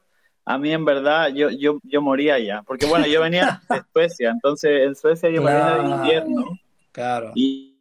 [0.46, 2.62] a mí en verdad yo, yo, yo moría ya.
[2.64, 5.96] Porque bueno, yo venía de Suecia, entonces en Suecia yo venía de Claro.
[5.98, 6.46] invierno
[6.92, 7.32] Claro.
[7.36, 7.78] y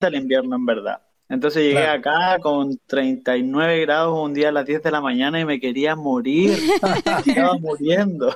[0.00, 1.02] el invierno en verdad.
[1.28, 2.00] Entonces llegué Claro.
[2.00, 5.94] acá con 39 grados un día a las 10 de la mañana y me quería
[5.94, 6.58] morir.
[7.26, 8.34] Estaba muriendo.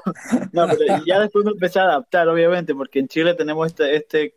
[0.53, 4.35] No, pero ya después me empecé a adaptar, obviamente, porque en Chile tenemos este, este,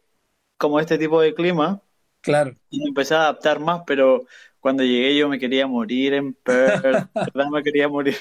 [0.57, 1.81] como este tipo de clima
[2.27, 2.57] Claro.
[2.69, 4.25] y me empecé a adaptar más, pero
[4.59, 6.81] cuando llegué yo me quería morir en Perth,
[7.15, 7.47] ¿verdad?
[7.51, 8.17] Me quería morir.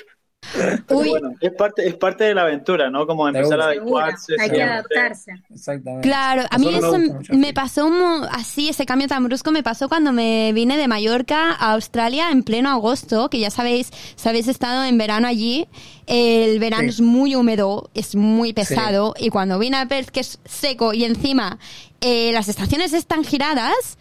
[0.90, 1.10] Uy.
[1.10, 3.06] Bueno, es parte, es parte de la aventura, ¿no?
[3.06, 4.34] Como empezar a adecuarse.
[4.40, 5.32] Hay que adaptarse.
[5.50, 6.08] Exactamente.
[6.08, 6.98] Claro, a mí eso
[7.30, 7.90] me, pasó
[8.30, 12.42] así, ese cambio tan brusco me pasó cuando me vine de Mallorca a Australia en
[12.42, 15.68] pleno agosto, que ya sabéis, si habéis estado en verano allí,
[16.06, 20.38] el verano es muy húmedo, es muy pesado, y cuando vine a Perth, que es
[20.44, 21.58] seco, y encima
[22.00, 23.98] eh, las estaciones están giradas,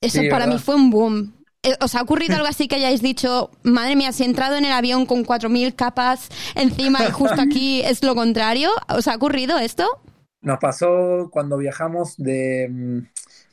[0.00, 1.32] eso para mí fue un boom.
[1.64, 4.64] Eh, ¿Os ha ocurrido algo así que hayáis dicho, madre mía, si he entrado en
[4.64, 8.70] el avión con 4.000 capas encima y justo aquí es lo contrario?
[8.88, 9.86] ¿Os ha ocurrido esto?
[10.40, 12.68] Nos pasó cuando viajamos de...
[12.68, 12.98] Mm,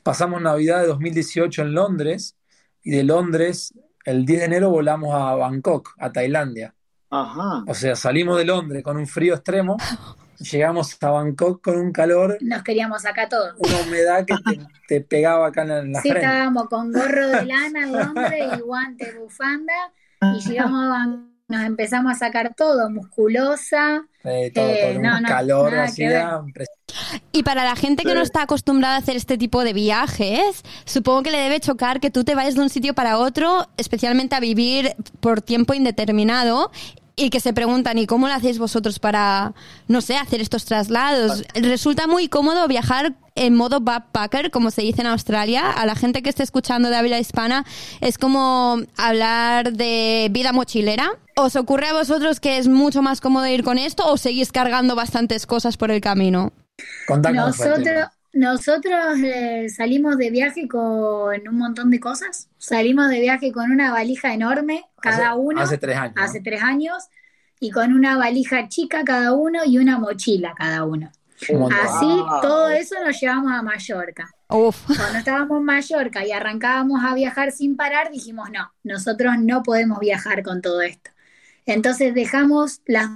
[0.01, 2.35] pasamos Navidad de 2018 en Londres
[2.83, 6.73] y de Londres el 10 de enero volamos a Bangkok, a Tailandia.
[7.11, 7.63] Ajá.
[7.67, 9.77] O sea, salimos de Londres con un frío extremo
[10.39, 12.37] llegamos a Bangkok con un calor.
[12.41, 13.53] Nos queríamos sacar todo.
[13.57, 14.35] Una humedad que
[14.87, 19.73] te, pegaba acá en la sí, estábamos con gorro de lana Londres y guante, bufanda,
[20.21, 24.03] y llegamos a Bangkok, nos empezamos a sacar todo, musculosa.
[24.23, 26.05] Eh, todo, eh, un calor así
[27.31, 31.23] y para la gente que no está acostumbrada a hacer este tipo de viajes, supongo
[31.23, 34.39] que le debe chocar que tú te vayas de un sitio para otro, especialmente a
[34.39, 36.71] vivir por tiempo indeterminado,
[37.19, 39.53] y que se preguntan, ¿y cómo lo hacéis vosotros para,
[39.87, 41.43] no sé, hacer estos traslados?
[41.53, 45.69] Resulta muy cómodo viajar en modo backpacker, como se dice en Australia.
[45.69, 47.65] A la gente que esté escuchando de habla hispana,
[47.99, 51.11] es como hablar de vida mochilera.
[51.35, 54.95] ¿Os ocurre a vosotros que es mucho más cómodo ir con esto o seguís cargando
[54.95, 56.53] bastantes cosas por el camino?
[57.33, 62.49] Nosotros, nosotros eh, salimos de viaje con un montón de cosas.
[62.57, 65.61] Salimos de viaje con una valija enorme, cada uno.
[65.61, 66.15] Hace tres años.
[66.17, 67.07] Hace tres años.
[67.59, 71.11] Y con una valija chica cada uno y una mochila cada uno.
[71.41, 74.29] Así, todo eso nos llevamos a Mallorca.
[74.47, 79.99] Cuando estábamos en Mallorca y arrancábamos a viajar sin parar, dijimos, no, nosotros no podemos
[79.99, 81.11] viajar con todo esto.
[81.65, 83.09] Entonces dejamos las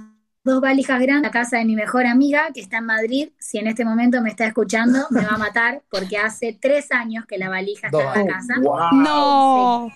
[0.44, 3.30] dos valijas grandes la casa de mi mejor amiga que está en Madrid.
[3.38, 7.24] Si en este momento me está escuchando, me va a matar porque hace tres años
[7.26, 8.54] que la valija está en la casa.
[8.92, 9.90] No.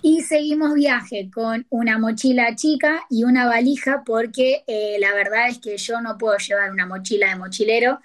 [0.00, 5.58] Y seguimos viaje con una mochila chica y una valija porque eh, la verdad es
[5.58, 7.98] que yo no puedo llevar una mochila de mochilero.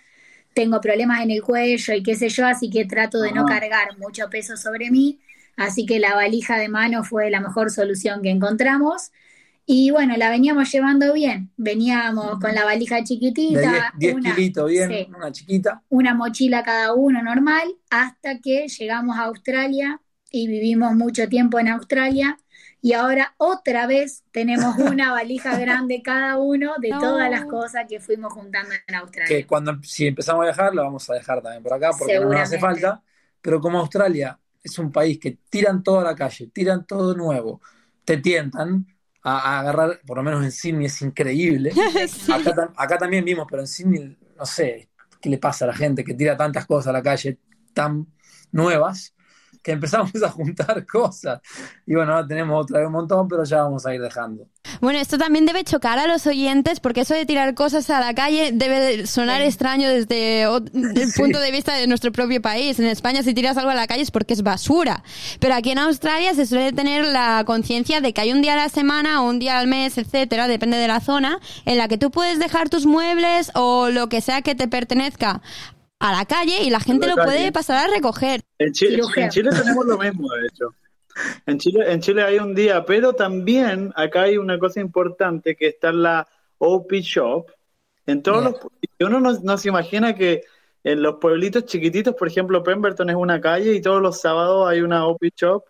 [0.55, 3.97] Tengo problemas en el cuello y qué sé yo, así que trato de no cargar
[3.99, 5.19] mucho peso sobre mí.
[5.55, 9.11] Así que la valija de mano fue la mejor solución que encontramos.
[9.65, 11.51] Y bueno, la veníamos llevando bien.
[11.55, 13.93] Veníamos con la valija chiquitita.
[13.97, 15.81] 10 kilitos bien, una chiquita.
[15.89, 21.69] Una mochila cada uno normal, hasta que llegamos a Australia y vivimos mucho tiempo en
[21.69, 22.37] Australia.
[22.81, 28.01] Y ahora otra vez tenemos una valija grande cada uno de todas las cosas que
[28.01, 29.27] fuimos juntando en Australia.
[29.29, 32.29] Que cuando si empezamos a viajar, lo vamos a dejar también por acá porque no
[32.29, 33.01] nos hace falta.
[33.41, 37.61] Pero como Australia es un país que tiran todo a la calle, tiran todo nuevo,
[38.03, 38.87] te tientan,
[39.23, 41.71] a, agarrar, por lo menos en Sydney es increíble.
[42.77, 44.89] acá, también vimos, pero en Sydney, no sé,
[45.21, 47.39] qué le pasa a la gente que tira tantas cosas a la calle
[47.73, 48.07] tan
[48.51, 49.13] nuevas
[49.63, 51.39] que empezamos a juntar cosas.
[51.87, 54.47] Y bueno, ahora tenemos otra vez un montón, pero ya vamos a ir dejando.
[54.81, 58.13] Bueno, esto también debe chocar a los oyentes porque eso de tirar cosas a la
[58.13, 62.79] calle debe sonar extraño desde el punto de vista de nuestro propio país.
[62.79, 65.03] En España si tiras algo a la calle es porque es basura.
[65.39, 68.57] Pero aquí en Australia se suele tener la conciencia de que hay un día a
[68.57, 71.97] la semana o un día al mes, etcétera, depende de la zona, en la que
[71.97, 75.41] tú puedes dejar tus muebles o lo que sea que te pertenezca
[76.03, 78.41] a la calle y la gente lo puede pasar a recoger.
[78.59, 78.99] En Chile,
[79.31, 80.75] tenemos lo mismo, de hecho.
[81.45, 85.67] En Chile, en Chile hay un día, pero también acá hay una cosa importante que
[85.67, 87.45] está en la OP Shop.
[88.05, 88.55] En todos los
[88.99, 90.41] uno no, se imagina que
[90.83, 94.81] en los pueblitos chiquititos, por ejemplo, Pemberton es una calle y todos los sábados hay
[94.81, 95.63] una OP Shop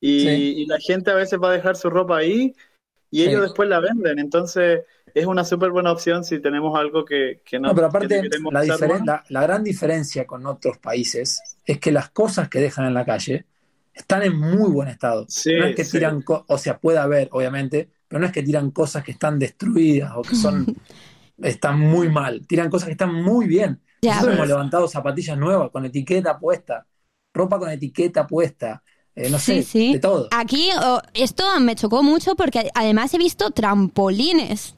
[0.00, 2.54] y, la gente a veces va a dejar su ropa ahí
[3.10, 4.18] y ellos después la venden.
[4.18, 4.80] Entonces,
[5.14, 7.68] es una súper buena opción si tenemos algo que, que no.
[7.68, 12.60] No, pero aparte, la, la, gran diferencia con otros países es que las cosas que
[12.60, 13.46] dejan en la calle
[13.94, 15.26] están en muy buen estado.
[15.46, 19.04] no es que tiran, o sea, puede haber, obviamente, pero no es que tiran cosas
[19.04, 20.66] que están destruidas o que son.
[21.42, 22.46] están muy mal.
[22.46, 23.80] Tiran cosas que están muy bien.
[24.02, 26.86] Nosotros hemos levantado zapatillas nuevas con etiqueta puesta,
[27.32, 28.82] ropa con etiqueta puesta.
[29.16, 30.28] Eh, no sé, de todo.
[30.32, 34.76] Aquí oh, esto me chocó mucho porque además he visto trampolines.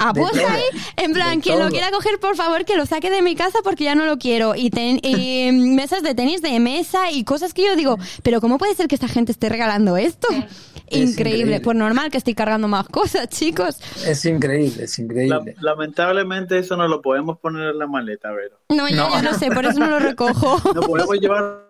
[0.00, 0.62] Apuesta ahí,
[0.96, 3.84] en plan, quien lo quiera coger, por favor, que lo saque de mi casa porque
[3.84, 4.54] ya no lo quiero.
[4.56, 4.70] Y,
[5.52, 8.94] mesas de tenis de mesa y cosas que yo digo, pero ¿cómo puede ser que
[8.94, 10.28] esta gente esté regalando esto?
[10.90, 11.60] Increíble.
[11.60, 13.78] Pues normal que estoy cargando más cosas, chicos.
[14.06, 15.54] Es increíble, es increíble.
[15.60, 18.58] lamentablemente eso no lo podemos poner en la maleta, Vero.
[18.70, 19.34] No, ya, no.
[19.34, 20.56] sé, por eso no lo recojo.
[20.74, 21.62] no podemos llevar a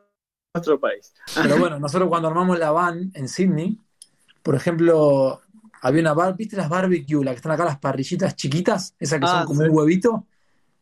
[0.55, 1.13] nuestro país.
[1.35, 3.77] Pero bueno, nosotros cuando armamos la van en Sydney,
[4.43, 5.43] por ejemplo,
[5.83, 8.95] había una bar, ¿viste las barbecue, las que están acá, las parrillitas chiquitas?
[8.99, 9.69] Esas que Ah, son como sí.
[9.69, 10.27] un huevito.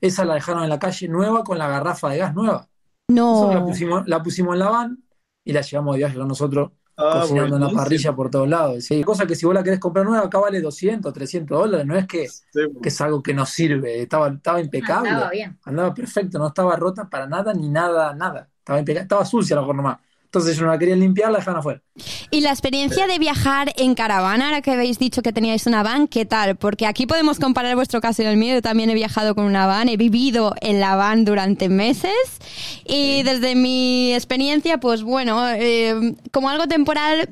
[0.01, 2.69] Esa la dejaron en la calle nueva con la garrafa de gas nueva.
[3.09, 3.33] No.
[3.33, 5.05] Nosotros la pusimos, la pusimos en la van
[5.45, 8.85] y la llevamos de viaje con nosotros, Ah, cocinando en la parrilla por todos lados.
[8.85, 11.87] Sí, cosa que si vos la querés comprar nueva, acá vale 200, 300 dólares.
[11.87, 12.43] No es que, Sí,
[12.83, 14.03] que es algo que no sirve.
[14.03, 15.11] Estaba, estaba impecable.
[15.11, 15.57] Andaba bien.
[15.65, 18.49] Andaba perfecto, no estaba rota para nada, ni nada, nada.
[18.59, 19.03] Estaba, impecable.
[19.03, 19.99] estaba sucia la mejor nomás.
[20.29, 21.83] Entonces ellos no la querían limpiar, la dejaron afuera.
[22.31, 26.07] Y la experiencia de viajar en caravana, ahora que habéis dicho que teníais una van,
[26.07, 26.57] ¿qué tal?
[26.57, 28.57] Porque aquí podemos comparar vuestro caso y el mío.
[28.57, 32.13] Yo también he viajado con una van, he vivido en la van durante meses
[32.85, 37.27] y desde mi experiencia, pues bueno, eh, como algo temporal,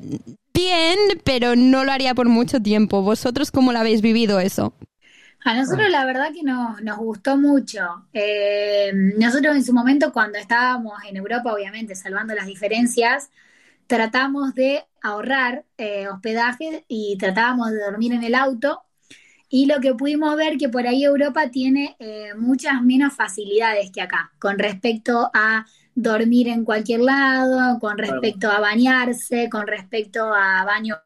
[0.55, 3.03] bien, pero no lo haría por mucho tiempo.
[3.03, 4.73] ¿Vosotros cómo lo habéis vivido eso?
[5.47, 8.05] A nosotros la verdad que nos, nos gustó mucho.
[8.11, 13.29] Eh, nosotros en su momento cuando estábamos en Europa, obviamente, salvando las diferencias,
[13.87, 18.81] tratamos de ahorrar eh, hospedaje y tratábamos de dormir en el auto.
[19.47, 24.01] Y lo que pudimos ver que por ahí Europa tiene eh, muchas menos facilidades que
[24.01, 30.65] acá con respecto a dormir en cualquier lado, con respecto a bañarse, con respecto a
[30.65, 30.97] baños,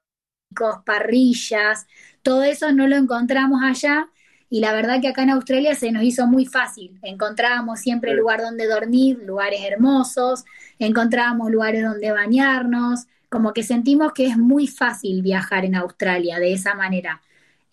[0.84, 1.86] parrillas,
[2.24, 4.11] todo eso no lo encontramos allá
[4.52, 7.00] y la verdad que acá en Australia se nos hizo muy fácil.
[7.02, 8.18] Encontrábamos siempre Sí.
[8.18, 10.46] lugar donde dormir, lugares hermosos,
[10.78, 16.54] encontrábamos lugares donde bañarnos, como que sentimos que es muy fácil viajar en Australia de
[16.54, 17.22] esa manera.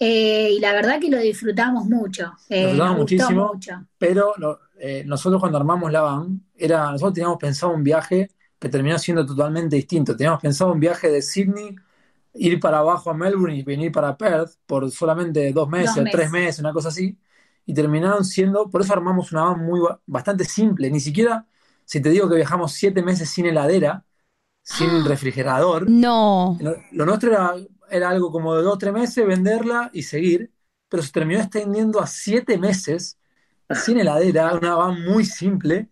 [0.00, 3.52] Eh, y la verdad que lo disfrutamos mucho, eh, Lo disfrutamos muchísimo.
[3.54, 3.72] mucho.
[3.98, 8.68] Pero lo- eh, nosotros cuando armamos la van, era, nosotros teníamos pensado un viaje que
[8.68, 10.16] terminó siendo totalmente distinto.
[10.16, 11.74] Teníamos pensado un viaje de Sydney,
[12.34, 16.12] ir para abajo a Melbourne y venir para Perth por solamente dos meses, Dos meses.
[16.12, 17.18] tres meses, una cosa así.
[17.66, 20.90] Y terminaron siendo, por eso armamos una van muy ba- bastante simple.
[20.90, 21.46] Ni siquiera,
[21.84, 24.04] si te digo que viajamos siete meses sin heladera,
[24.62, 26.58] sin refrigerador, No.
[26.58, 27.54] lo, lo nuestro era,
[27.90, 30.52] era algo como de dos o tres meses, venderla y seguir,
[30.88, 33.18] pero se terminó extendiendo a siete meses
[33.70, 35.90] sin heladera, una van muy simple,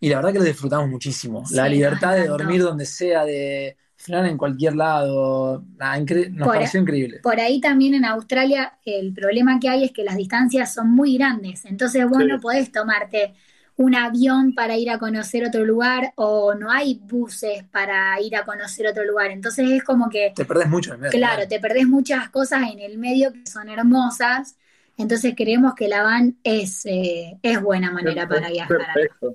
[0.00, 1.44] y la verdad que lo disfrutamos muchísimo.
[1.44, 6.54] Sí, la libertad de dormir donde sea, de frenar en cualquier lado, nada, nos Por-
[6.54, 7.20] pareció increíble.
[7.22, 11.16] Por ahí también en Australia el problema que hay es que las distancias son muy
[11.16, 12.26] grandes, entonces vos Sí.
[12.26, 13.34] no podés tomarte
[13.78, 18.44] un avión para ir a conocer otro lugar o no hay buses para ir a
[18.44, 21.12] conocer otro lugar, entonces es como que, Te perdés mucho en el medio.
[21.18, 24.56] claro, te perdés muchas cosas en el medio que son hermosas,
[24.96, 28.78] entonces creemos que la van es, eh, es buena manera para viajar.
[28.78, 29.34] Perfecto.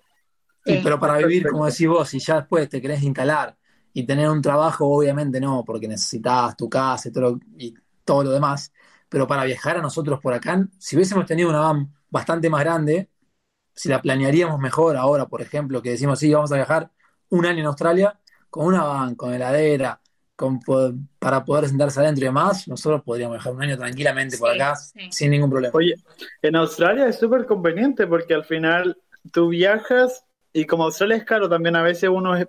[0.66, 0.80] Sí, Sí.
[0.84, 1.52] pero para vivir, Perfecto.
[1.54, 3.56] como decís vos, si ya después te querés instalar
[3.94, 7.74] y tener un trabajo, obviamente no, porque necesitas tu casa y todo lo, y
[8.06, 8.72] todo lo demás.
[9.10, 13.10] Pero para viajar a nosotros por acá, si hubiésemos tenido una van bastante más grande,
[13.76, 16.92] si la planearíamos mejor ahora, por ejemplo, que decimos, sí, vamos a viajar
[17.30, 20.02] un año en Australia, con una van, con heladera,
[20.36, 20.60] con,
[21.20, 24.76] para poder sentarse adentro y demás, nosotros podríamos viajar un año tranquilamente por Sí, acá,
[24.76, 25.00] sí.
[25.10, 25.76] sin ningún problema.
[25.76, 25.96] Oye,
[26.42, 28.98] en Australia es súper conveniente porque al final
[29.32, 32.48] tú viajas y como Australia es caro, también a veces uno es-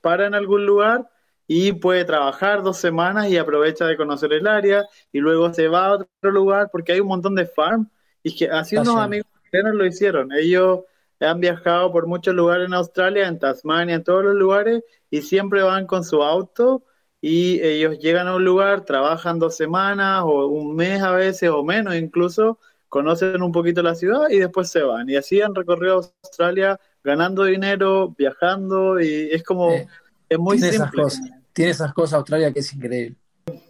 [0.00, 1.08] para en algún lugar
[1.46, 5.86] y puede trabajar dos semanas y aprovecha de conocer el área y luego se va
[5.86, 7.90] a otro lugar porque hay un montón de farm
[8.22, 10.32] y que así unos amigos chilenos lo hicieron.
[10.32, 10.80] Ellos
[11.20, 15.62] han viajado por muchos lugares en Australia, en Tasmania, en todos los lugares y siempre
[15.62, 16.84] van con su auto
[17.20, 21.62] y ellos llegan a un lugar, trabajan dos semanas o un mes a veces o
[21.62, 22.58] menos incluso,
[22.88, 25.08] conocen un poquito la ciudad y después se van.
[25.08, 29.86] Y así han recorrido Australia ganando dinero, viajando y es como, Eh,
[30.28, 31.20] es muy tiene esas cosas,
[31.52, 33.16] tiene esas cosas Australia que es increíble.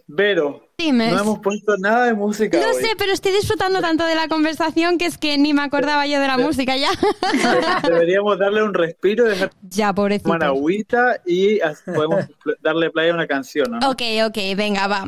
[0.05, 1.11] Vero, Dime.
[1.11, 2.81] no hemos puesto nada de música hoy.
[2.81, 6.19] sé, pero estoy disfrutando tanto de la conversación que es que ni me acordaba yo
[6.19, 6.89] de la música ya.
[7.83, 10.29] Deberíamos darle un respiro, dejar ya, pobrecito.
[10.29, 12.25] tomar agüita y podemos
[12.61, 13.89] darle play a una canción, ¿no?
[13.89, 15.05] Ok, ok, venga, va.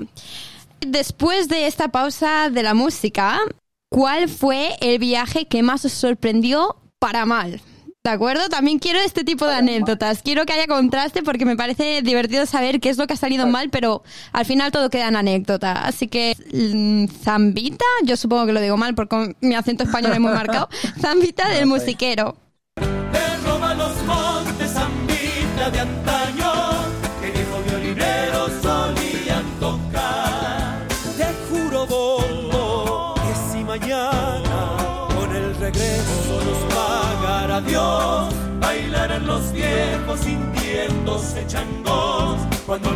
[0.81, 3.39] Después de esta pausa de la música,
[3.89, 7.61] ¿cuál fue el viaje que más os sorprendió para mal?
[8.05, 8.49] ¿De acuerdo?
[8.49, 10.21] También quiero este tipo de anécdotas.
[10.21, 13.47] Quiero que haya contraste porque me parece divertido saber qué es lo que ha salido
[13.47, 15.71] mal, pero al final todo queda en anécdota.
[15.83, 20.19] Así que, mm, Zambita, yo supongo que lo digo mal porque mi acento español es
[20.19, 20.69] muy marcado.
[21.01, 22.37] Zambita del musiquero.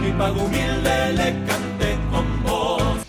[0.10, 3.06] Mi pago humilde le cante con voz.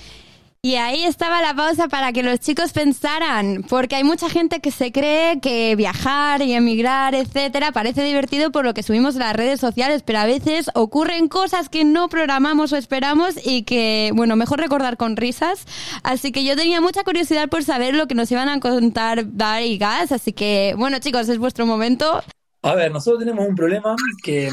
[0.62, 4.70] Y ahí estaba la pausa para que los chicos pensaran, porque hay mucha gente que
[4.70, 9.34] se cree que viajar y emigrar, etcétera, parece divertido por lo que subimos en las
[9.34, 14.36] redes sociales, pero a veces ocurren cosas que no programamos o esperamos y que, bueno,
[14.36, 15.64] mejor recordar con risas.
[16.02, 19.62] Así que yo tenía mucha curiosidad por saber lo que nos iban a contar Dar
[19.62, 22.22] y Gas, así que, bueno, chicos, es vuestro momento.
[22.62, 24.52] A ver, nosotros tenemos un problema que,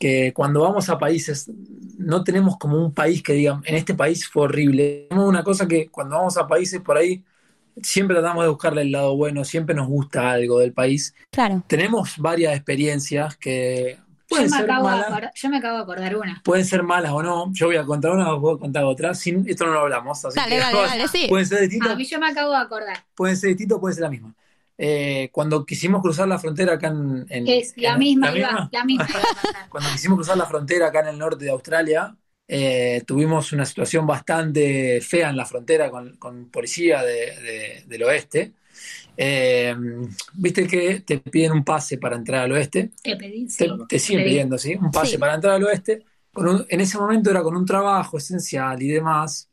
[0.00, 1.48] que cuando vamos a países,
[1.98, 5.06] no tenemos como un país que digan, en este país fue horrible.
[5.10, 7.22] Tenemos una cosa que cuando vamos a países por ahí,
[7.82, 11.14] siempre tratamos de buscarle el lado bueno, siempre nos gusta algo del país.
[11.30, 11.62] Claro.
[11.66, 15.76] Tenemos varias experiencias que Yo pueden me, ser acabo de malas, acordar, yo me acabo
[15.76, 16.40] de acordar una.
[16.44, 17.52] pueden ser malas o no.
[17.52, 19.14] Yo voy a contar una, vos voy a contar otra.
[19.14, 21.26] Sin, esto no lo hablamos, así Dale, que dale, dale, sí.
[21.28, 22.96] pueden ser distintas, A mí yo me acabo de acordar.
[23.14, 24.34] pueden ser distintos, pueden ser la misma.
[24.82, 28.48] Eh, cuando quisimos cruzar la frontera acá en, en- Es la en- misma, ¿la iba-
[28.48, 28.68] misma?
[28.72, 29.68] la misma iba a contar.
[29.68, 32.16] Cuando quisimos cruzar la frontera acá en el norte de Australia,
[32.48, 38.02] eh, tuvimos una situación bastante fea en la frontera con, con policía de- de- del
[38.04, 38.54] oeste.
[39.18, 39.76] Eh,
[40.32, 42.90] Viste que te piden un pase para entrar al oeste.
[43.02, 43.70] Te pedí, Te, sí.
[43.86, 44.30] te siguen Pedí.
[44.30, 44.74] pidiendo, ¿sí?
[44.76, 45.18] Un pase Sí.
[45.18, 46.04] para entrar al oeste.
[46.32, 49.50] Con un- en ese momento era con un trabajo esencial y demás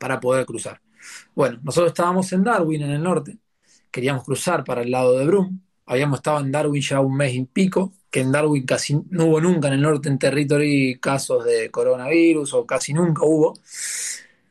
[0.00, 0.80] para poder cruzar.
[1.34, 3.36] Bueno, nosotros estábamos en Darwin, en el norte.
[3.90, 5.58] Queríamos cruzar para el lado de Broome.
[5.86, 9.40] Habíamos estado en Darwin ya un mes y pico, que en Darwin casi no hubo
[9.40, 13.54] nunca en el norte en Territory casos de coronavirus o casi nunca hubo.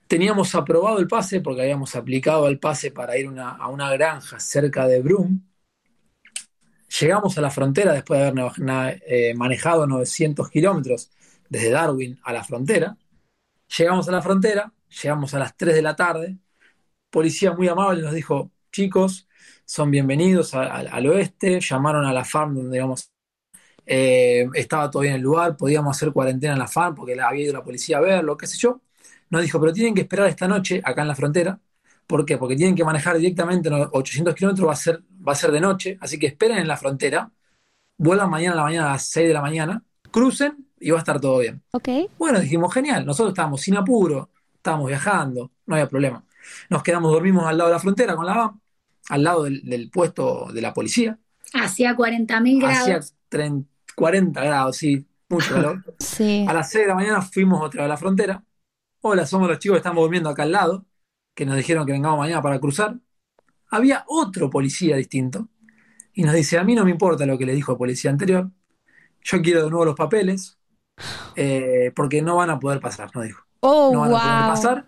[0.07, 4.88] Teníamos aprobado el pase porque habíamos aplicado el pase para ir a una granja cerca
[4.88, 5.39] de Broome.
[6.99, 11.11] Llegamos a la frontera después de haber eh, manejado 900 kilómetros
[11.49, 12.97] desde Darwin a la frontera.
[13.77, 14.73] Llegamos a la frontera,
[15.03, 16.38] llegamos a las 3 de la tarde.
[17.09, 18.51] Policía muy amable nos dijo,
[18.82, 19.28] chicos,
[19.65, 21.59] son bienvenidos a- a- al oeste.
[21.59, 23.09] Llamaron a la farm donde íbamos.
[23.88, 27.45] Eh, estaba todavía en el lugar, podíamos hacer cuarentena en la farm porque la- había
[27.45, 28.82] ido la policía a verlo, qué sé yo.
[29.32, 31.59] Nos dijo, pero tienen que esperar esta noche acá en la frontera.
[32.05, 32.38] ¿Por qué?
[32.38, 35.59] Porque tienen que manejar directamente no- 800 kilómetros, va a ser, va a ser de
[35.59, 37.32] noche, así que esperen en la frontera,
[37.97, 40.99] vuelvan mañana a la mañana a las 6 de la mañana, crucen y va a
[40.99, 41.63] estar todo bien.
[41.71, 41.89] Ok.
[42.19, 46.23] Bueno, dijimos, genial, nosotros estábamos sin apuro, estábamos viajando, no había problema.
[46.69, 48.61] Nos quedamos, dormimos al lado de la frontera con la van,
[49.09, 51.19] al lado del, del puesto de la policía,
[51.53, 53.15] Hacía 40.000 hacía grados.
[53.29, 55.83] 30 40 grados, sí, mucho calor.
[55.99, 56.45] Sí.
[56.47, 58.43] A las 6 de la mañana fuimos otra vez a la frontera.
[59.01, 60.85] Hola, somos los chicos que estamos durmiendo acá al lado,
[61.35, 62.99] que nos dijeron que vengamos mañana para cruzar.
[63.69, 65.49] Había otro policía distinto
[66.13, 68.51] y nos dice, a mí no me importa lo que le dijo el policía anterior,
[69.23, 70.57] yo quiero de nuevo los papeles,
[71.35, 73.43] eh, porque no van a poder pasar, nos dijo.
[73.61, 74.47] Oh, No van a poder wow.
[74.47, 74.87] pasar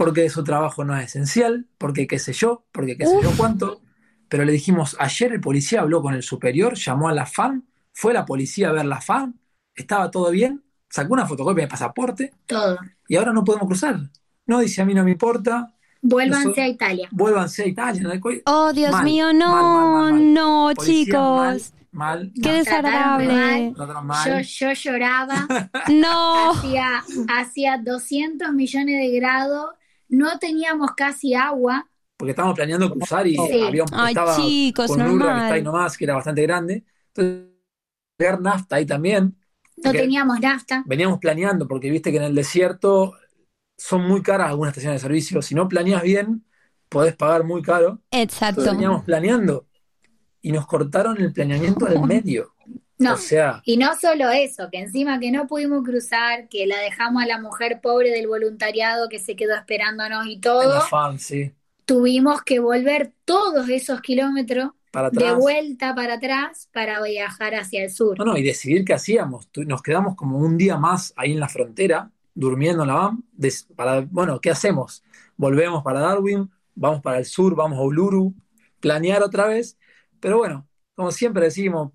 [0.00, 3.82] porque su trabajo no es esencial, porque qué sé yo, porque qué sé yo cuánto.
[4.30, 8.14] Pero le dijimos, ayer el policía habló con el superior, llamó a la FAN, fue
[8.14, 9.38] la policía a ver la FAN,
[9.74, 12.78] estaba todo bien, sacó una fotocopia de pasaporte Todo.
[13.08, 14.00] y ahora no podemos cruzar.
[14.46, 17.06] No, dice, a mí no me importa, Vuélvanse a Italia.
[17.10, 18.10] vuélvanse a Italia.
[18.46, 20.32] Oh, Dios Mal, mío, no, mal, mal, mal.
[20.32, 21.74] no, Policía, chicos.
[21.92, 23.74] Mal, Qué desagradable.
[24.24, 25.46] Yo, yo lloraba.
[25.90, 26.52] No.
[26.52, 27.02] Hacía,
[27.36, 29.74] hacía 200 millones de grados.
[30.10, 31.86] No teníamos casi agua.
[32.16, 33.62] porque estábamos planeando cruzar y Sí.
[33.62, 35.42] había un, Ay, estaba chicos, con un que normal.
[35.44, 36.84] está ahí nomás, que era bastante grande.
[37.14, 37.46] Entonces,
[38.18, 39.38] pegar nafta ahí también.
[39.82, 40.82] No teníamos nafta.
[40.86, 43.14] Veníamos planeando, porque viste que en el desierto
[43.78, 45.40] son muy caras algunas estaciones de servicio.
[45.40, 46.44] Si no planeas bien,
[46.90, 48.02] podés pagar muy caro.
[48.10, 48.62] Exacto.
[48.64, 49.66] Veníamos planeando
[50.42, 52.54] y nos cortaron el planeamiento al medio.
[53.00, 53.14] No.
[53.14, 57.22] O sea, Y no solo eso, que encima que no pudimos cruzar, que la dejamos
[57.22, 61.18] a la mujer pobre del voluntariado que se quedó esperándonos y en todo, la fan,
[61.18, 61.52] sí.
[61.84, 67.90] tuvimos que volver todos esos kilómetros Para de vuelta para atrás para viajar hacia el
[67.90, 68.18] sur.
[68.18, 69.48] No, no, y decidir qué hacíamos.
[69.66, 73.24] Nos quedamos como un día más ahí en la frontera, durmiendo en la van.
[73.76, 75.02] para, bueno, ¿qué hacemos?
[75.36, 78.34] Volvemos para Darwin, vamos para el sur, vamos a Uluru,
[78.80, 79.78] planear otra vez.
[80.20, 81.92] Pero bueno, como siempre decimos,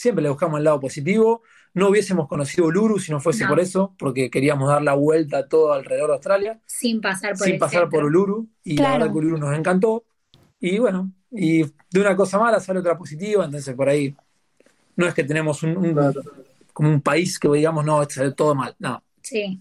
[0.00, 1.42] siempre le buscamos el lado positivo.
[1.74, 3.50] No hubiésemos conocido Uluru si no fuese No.
[3.50, 7.54] por eso, porque queríamos dar la vuelta todo alrededor de Australia, Sin pasar por sin
[7.54, 7.90] el pasar centro.
[7.90, 8.48] por Uluru.
[8.64, 8.90] Y Claro.
[8.92, 10.04] la verdad que Uluru nos encantó.
[10.58, 14.14] Y bueno, y de una cosa mala sale otra positiva, entonces por ahí
[14.96, 16.14] no es que tenemos un, un-
[16.72, 18.74] como un país que digamos, no, sale todo mal.
[18.78, 19.60] No, Sí.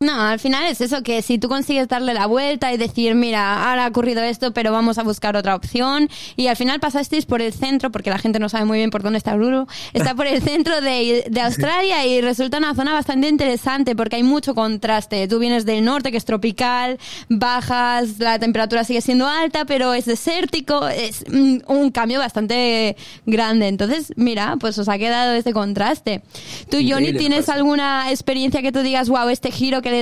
[0.00, 3.70] No, al final es eso, que si tú consigues darle la vuelta y decir, mira,
[3.70, 7.40] ahora ha ocurrido esto, pero vamos a buscar otra opción, y al final pasasteis por
[7.40, 10.26] el centro, porque la gente no sabe muy bien por dónde está Uluru, está por
[10.26, 15.28] el centro de, de Australia y resulta una zona bastante interesante porque hay mucho contraste.
[15.28, 20.06] Tú vienes del norte, que es tropical, bajas, la temperatura sigue siendo alta, pero es
[20.06, 23.68] desértico, es mm, un cambio bastante grande.
[23.68, 26.22] Entonces, mira, pues os ha quedado este contraste.
[26.68, 29.93] ¿Tú, Johnny, tienes alguna experiencia que tú digas, wow, este giro que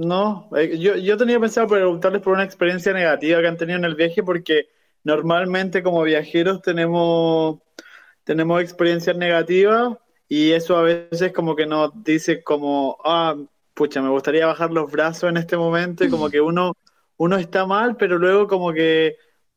[0.00, 3.84] no, eh, yo, yo tenía pensado preguntarles por una experiencia negativa que han tenido en
[3.84, 4.68] el viaje porque
[5.04, 7.58] normalmente como viajeros tenemos,
[8.24, 13.36] tenemos experiencias negativas y eso a veces como que nos dice como, ah,
[13.74, 16.76] pucha, me gustaría bajar los brazos en este momento y como que uno,
[17.18, 19.16] uno está mal, pero luego como que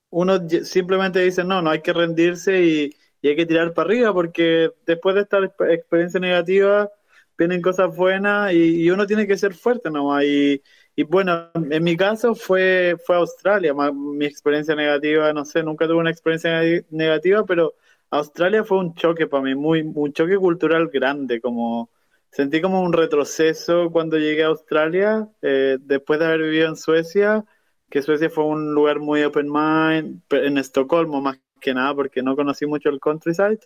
[0.10, 4.14] uno simplemente dice, no, no hay que rendirse y, y hay que tirar para arriba
[4.14, 5.40] porque después de esta
[5.72, 6.90] experiencia negativa
[7.38, 10.24] vienen cosas buenas y, uno tiene que ser fuerte nomás.
[10.24, 10.62] Y,
[10.96, 15.98] y bueno, en mi caso fue, fue Australia, mi experiencia negativa, no sé, nunca tuve
[15.98, 16.62] una experiencia
[16.92, 17.74] negativa, pero
[18.12, 21.90] Australia fue un choque para mí, muy, un choque cultural grande, como
[22.30, 27.44] sentí como un retroceso cuando llegué a Australia, eh, después de haber vivido en Suecia,
[27.90, 32.36] que Suecia fue un lugar muy open mind, en Estocolmo más que nada, porque no
[32.36, 33.60] conocí mucho el countryside,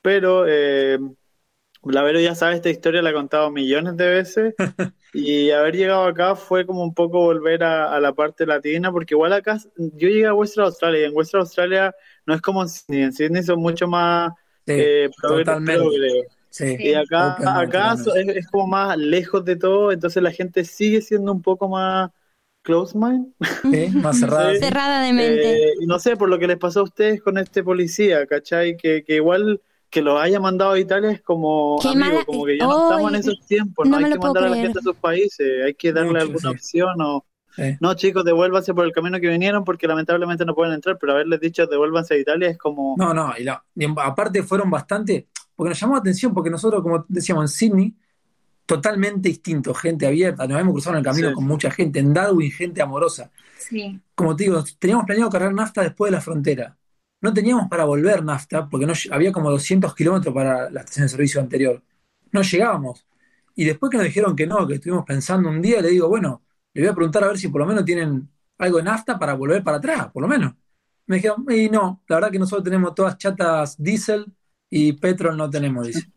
[0.00, 0.98] pero eh,
[1.84, 4.54] la Vero ya sabe esta historia, la he contado millones de veces
[5.12, 9.32] y haber llegado acá fue como un poco volver a, la parte latina, porque igual
[9.32, 11.94] acá yo llegué a Western Australia y en Western Australia
[12.26, 14.32] no es como en Sydney, en Sydney son mucho más
[14.66, 15.10] eh,
[16.60, 21.42] y acá, acá es, como más lejos de todo, entonces la gente sigue siendo un
[21.42, 22.10] poco más
[22.62, 23.32] close mind.
[24.02, 24.54] más cerrada.
[24.56, 25.64] cerrada de mente.
[25.64, 28.76] Eh, no sé, por lo que les pasó a ustedes con este policía, ¿cachai?
[28.76, 29.60] Que, que igual
[29.92, 33.20] que lo haya mandado a Italia es como, amigo, como que ya no estamos en
[33.20, 36.18] esos tiempos, no, hay que mandar a la gente a sus países, hay que darle
[36.18, 37.26] alguna opción o...
[37.78, 41.38] No, chicos, devuélvanse por el camino que vinieron porque lamentablemente no pueden entrar, pero haberles
[41.40, 42.94] dicho devuélvanse a Italia es como...
[42.96, 43.46] No, no, y,
[43.98, 47.94] aparte fueron bastante, porque nos llamó la atención, porque nosotros, como decíamos, en Sydney,
[48.64, 52.50] totalmente distinto, gente abierta, nos hemos cruzado en el camino con mucha gente, en Darwin,
[52.50, 53.30] gente amorosa.
[53.58, 54.00] Sí.
[54.14, 56.78] Como te digo, teníamos planeado cargar nafta después de la frontera
[57.22, 61.08] no teníamos para volver nafta, porque no, había como 200 kilómetros para la estación de
[61.08, 61.82] servicio anterior.
[62.32, 63.06] No llegábamos.
[63.54, 66.42] Y después que nos dijeron que no, que estuvimos pensando un día, le digo, bueno,
[66.74, 69.34] le voy a preguntar a ver si por lo menos tienen algo de nafta para
[69.34, 70.52] volver para atrás, por lo menos.
[71.06, 74.26] Me dijeron, y no, la verdad que nosotros tenemos todas chatas diésel
[74.68, 76.10] y petrol no tenemos, dice.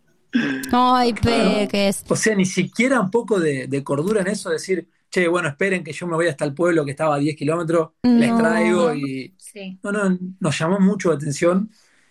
[0.72, 2.04] Ay, peques.
[2.10, 5.84] O sea, ni siquiera un poco de, de cordura en eso, decir, che, bueno, esperen
[5.84, 9.36] que yo me voy hasta el pueblo que estaba a 10 kilómetros, les traigo y...
[9.84, 11.70] No, no, nos llamó mucho la atención.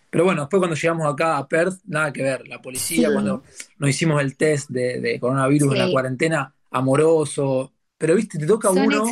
[0.09, 2.47] Pero bueno, después cuando llegamos acá a Perth, nada que ver.
[2.49, 3.43] La policía, cuando
[3.79, 7.73] nos hicimos el test de, coronavirus en la cuarentena, amoroso.
[7.99, 9.05] Pero viste, te toca uno.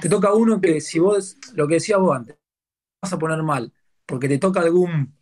[0.00, 2.36] Te toca uno que si vos, lo que decías vos antes,
[3.00, 3.72] vas a poner mal,
[4.06, 5.14] porque te toca algún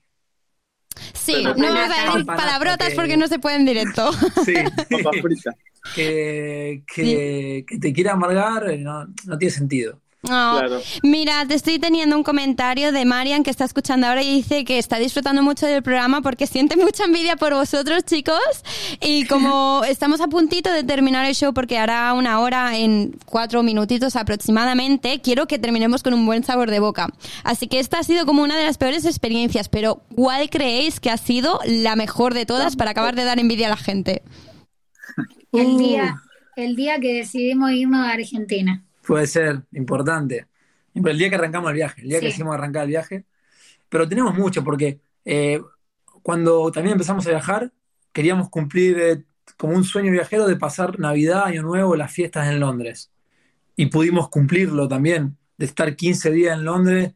[1.15, 4.11] Sí, no me a decir palabrotas porque no se puede en directo.
[4.45, 4.55] Sí,
[5.95, 10.03] que, que, que, te quiera amargar eh, no, no tiene sentido.
[11.03, 14.79] Mira, te estoy teniendo un comentario de Marian que está escuchando ahora y dice que
[14.79, 18.39] está disfrutando mucho del programa porque siente mucha envidia por vosotros, chicos.
[19.01, 23.65] Y como estamos a puntito de terminar el show porque hará una hora en cuatro
[23.65, 27.09] minutitos aproximadamente, quiero que terminemos con un buen sabor de boca.
[27.43, 31.11] Así que esta ha sido como una de las peores experiencias, pero ¿cuál creéis que
[31.11, 34.23] ha sido la mejor de todas para acabar de dar envidia a la gente?
[35.53, 36.23] El día,
[36.57, 38.85] el día que decidimos irnos a Argentina.
[39.07, 40.47] Puede ser importante.
[40.95, 43.25] El día que arrancamos el viaje, el día que hicimos arrancar el viaje.
[43.89, 45.61] Pero tenemos mucho, porque eh,
[46.23, 47.71] cuando también empezamos a viajar,
[48.13, 49.25] queríamos cumplir eh,
[49.57, 53.11] como un sueño viajero de pasar Navidad, Año Nuevo, las fiestas en Londres.
[53.77, 57.15] Y pudimos cumplirlo también, de estar 15 días en Londres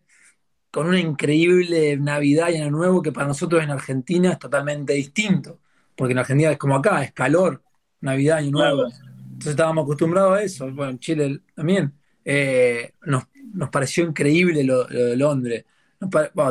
[0.71, 5.61] con una increíble Navidad y Año Nuevo que para nosotros en Argentina es totalmente distinto.
[5.95, 7.63] Porque en Argentina es como acá, es calor,
[8.01, 8.85] Navidad, Año Nuevo.
[8.85, 10.71] Entonces estábamos acostumbrados a eso.
[10.73, 11.93] Bueno, en Chile también.
[12.25, 13.25] Eh, nos,
[13.71, 15.65] pareció increíble lo, de Londres.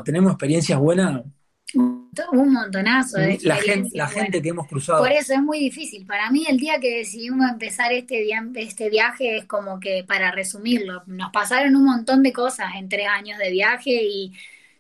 [0.04, 1.24] tenemos experiencias buenas.
[1.74, 5.00] Un montonazo de la gente, la gente que hemos cruzado.
[5.00, 6.06] Por eso es muy difícil.
[6.06, 8.26] Para mí el día que decidimos empezar este,
[8.56, 13.08] este viaje es como que, para resumirlo, nos pasaron un montón de cosas en tres
[13.08, 14.32] años de viaje y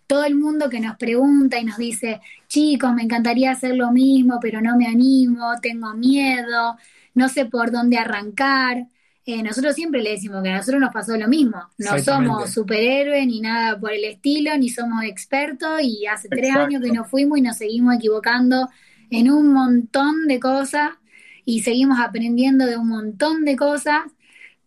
[0.07, 4.39] todo el mundo que nos pregunta y nos dice, chicos, me encantaría hacer lo mismo,
[4.41, 6.77] pero no me animo, tengo miedo
[7.15, 8.87] no sé por dónde arrancar.
[9.25, 11.57] Eh, nosotros siempre le decimos que a nosotros nos pasó lo mismo.
[11.79, 16.83] No somos superhéroes ni nada por el estilo, ni somos expertos y hace tres años
[16.83, 18.69] que nos fuimos y nos seguimos equivocando
[19.09, 20.91] en un montón de cosas
[21.43, 24.03] y seguimos aprendiendo de un montón de cosas.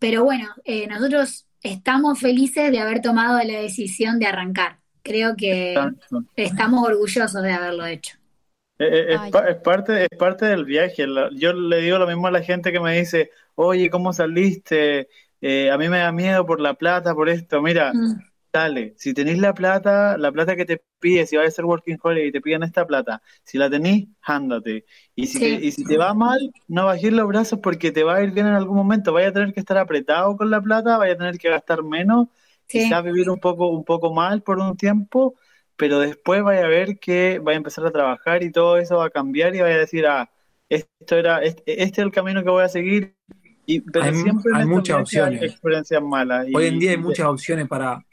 [0.01, 4.78] Pero bueno, eh, nosotros estamos felices de haber tomado la decisión de arrancar.
[5.09, 5.75] Creo que
[6.37, 8.19] estamos orgullosos de haberlo hecho.
[8.79, 11.07] Eh, eh, es, parte, es parte del viaje.
[11.33, 15.09] Yo le digo lo mismo a la gente que me dice, oye, ¿cómo saliste?
[15.41, 17.61] Eh, a mí me da miedo por la plata, por esto.
[17.61, 18.21] Mira, mm.
[18.53, 18.95] dale.
[18.97, 22.29] Si tenéis la plata, la plata que te pide, si vais a ser working holiday
[22.29, 24.85] y te piden esta plata, si la tenéis, ándate.
[25.15, 25.41] Y si, Sí.
[25.41, 28.31] te, y si te va mal, no bajéis los brazos porque te va a ir
[28.33, 29.13] bien en algún momento.
[29.13, 32.29] Vaya a tener que estar apretado con la plata, vaya a tener que gastar menos,
[32.69, 32.81] Sí.
[32.85, 35.35] quizás vivir un poco, un poco mal por un tiempo,
[35.77, 39.07] pero después vaya a ver que vaya a empezar a trabajar y todo eso va
[39.07, 40.31] a cambiar y vaya a decir, ah,
[40.69, 43.15] esto era, este, este es el camino que voy a seguir.
[43.65, 45.43] Y, pero Hay- siempre hay muchas opciones.
[45.43, 46.47] experiencias malas.
[46.49, 48.05] y- Hoy en día hay y- muchas opciones para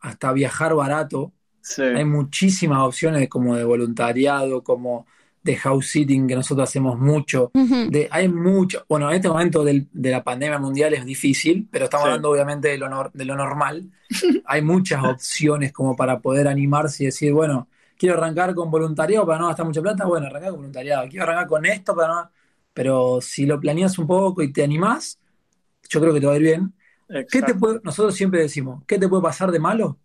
[0.00, 1.32] hasta viajar barato.
[1.62, 1.82] Sí.
[1.82, 5.06] Hay muchísimas opciones como de voluntariado, como
[5.46, 7.50] de house sitting, que nosotros hacemos mucho.
[7.54, 7.90] Ujú.
[7.90, 11.84] De, hay mucho, bueno, en este momento del- de la pandemia mundial es difícil, pero
[11.86, 12.08] estamos Sí.
[12.10, 13.90] hablando obviamente de lo, nor- de lo normal.
[14.46, 19.38] Hay muchas opciones como para poder animarse y decir, bueno, quiero arrancar con voluntariado para
[19.38, 21.08] no gastar mucha plata, bueno, arrancar con voluntariado.
[21.08, 22.30] Quiero arrancar con esto para no...
[22.74, 25.18] Pero si lo planeas un poco y te animás,
[25.88, 26.74] yo creo que te va a ir bien.
[27.30, 29.98] ¿Qué te puede, nosotros siempre decimos, ¿qué te puede pasar de malo?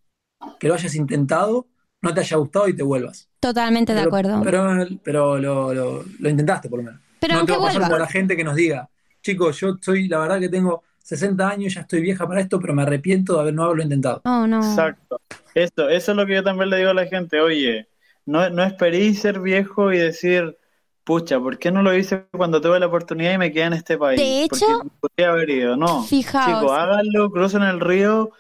[0.60, 1.68] Que lo hayas intentado,
[2.02, 3.30] no te haya gustado y te vuelvas.
[3.40, 4.42] Totalmente de acuerdo.
[4.44, 7.02] pero, pero lo, lo- lo intentaste por lo menos.
[7.20, 8.90] Pero no te va a pasar como la gente que nos diga,
[9.22, 12.74] chicos, yo soy, la verdad que tengo 60 años, ya estoy vieja para esto, pero
[12.74, 14.22] me arrepiento de haber no haberlo intentado.
[14.26, 14.58] Oh, no.
[14.60, 15.22] Exacto.
[15.54, 17.40] Eso, eso es lo que yo también le digo a la gente.
[17.40, 17.88] Oye,
[18.26, 20.58] no, no esperéis ser viejo y decir,
[21.04, 23.98] pucha, ¿por qué no lo hice cuando tuve la oportunidad y me quedé en este
[23.98, 24.20] país?
[24.20, 25.76] De hecho, Porque podría haber ido.
[25.78, 26.04] No.
[26.04, 26.46] Fijaos.
[26.62, 28.32] Chicos, háganlo, crucen el río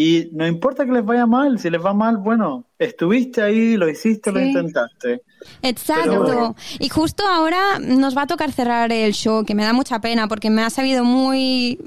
[0.00, 1.58] y no importa que les vaya mal.
[1.58, 5.24] Si les va mal, bueno, estuviste ahí, lo hiciste, lo intentaste.
[5.60, 6.24] Exacto.
[6.24, 6.54] Pero.
[6.78, 10.28] Y justo ahora nos va a tocar cerrar el show, que me da mucha pena
[10.28, 11.80] porque me ha sabido muy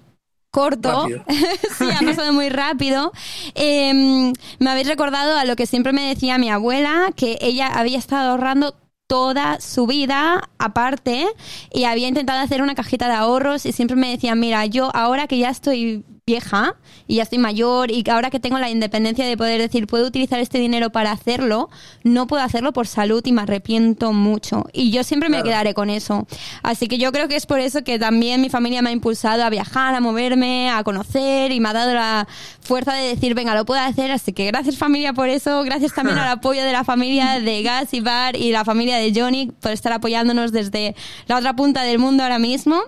[0.49, 1.07] corto.
[1.78, 3.14] Sí, ha pasado muy rápido.
[3.55, 7.97] Eh, me habéis recordado a lo que siempre me decía mi abuela, que ella había
[7.97, 8.76] estado ahorrando
[9.07, 11.28] toda su vida aparte
[11.74, 15.28] y había intentado hacer una cajita de ahorros y siempre me decía, mira, yo ahora
[15.28, 16.75] que ya estoy vieja
[17.07, 20.39] y ya estoy mayor y ahora que tengo la independencia de poder decir, puedo utilizar
[20.39, 21.69] este dinero para hacerlo,
[22.03, 24.65] no puedo hacerlo por salud y me arrepiento mucho.
[24.73, 25.45] Y yo siempre me Claro.
[25.49, 26.25] quedaré con eso.
[26.63, 29.43] Así que yo creo que es por eso que también mi familia me ha impulsado
[29.43, 32.27] a viajar, a moverme, a conocer y me ha dado la
[32.61, 34.11] fuerza de decir, venga, lo puedo hacer.
[34.11, 37.93] Así que gracias familia por eso, gracias también al apoyo de la familia de Gas
[37.93, 40.95] y Bar y la familia de Johnny por estar apoyándonos desde
[41.27, 42.82] la otra punta del mundo ahora mismo.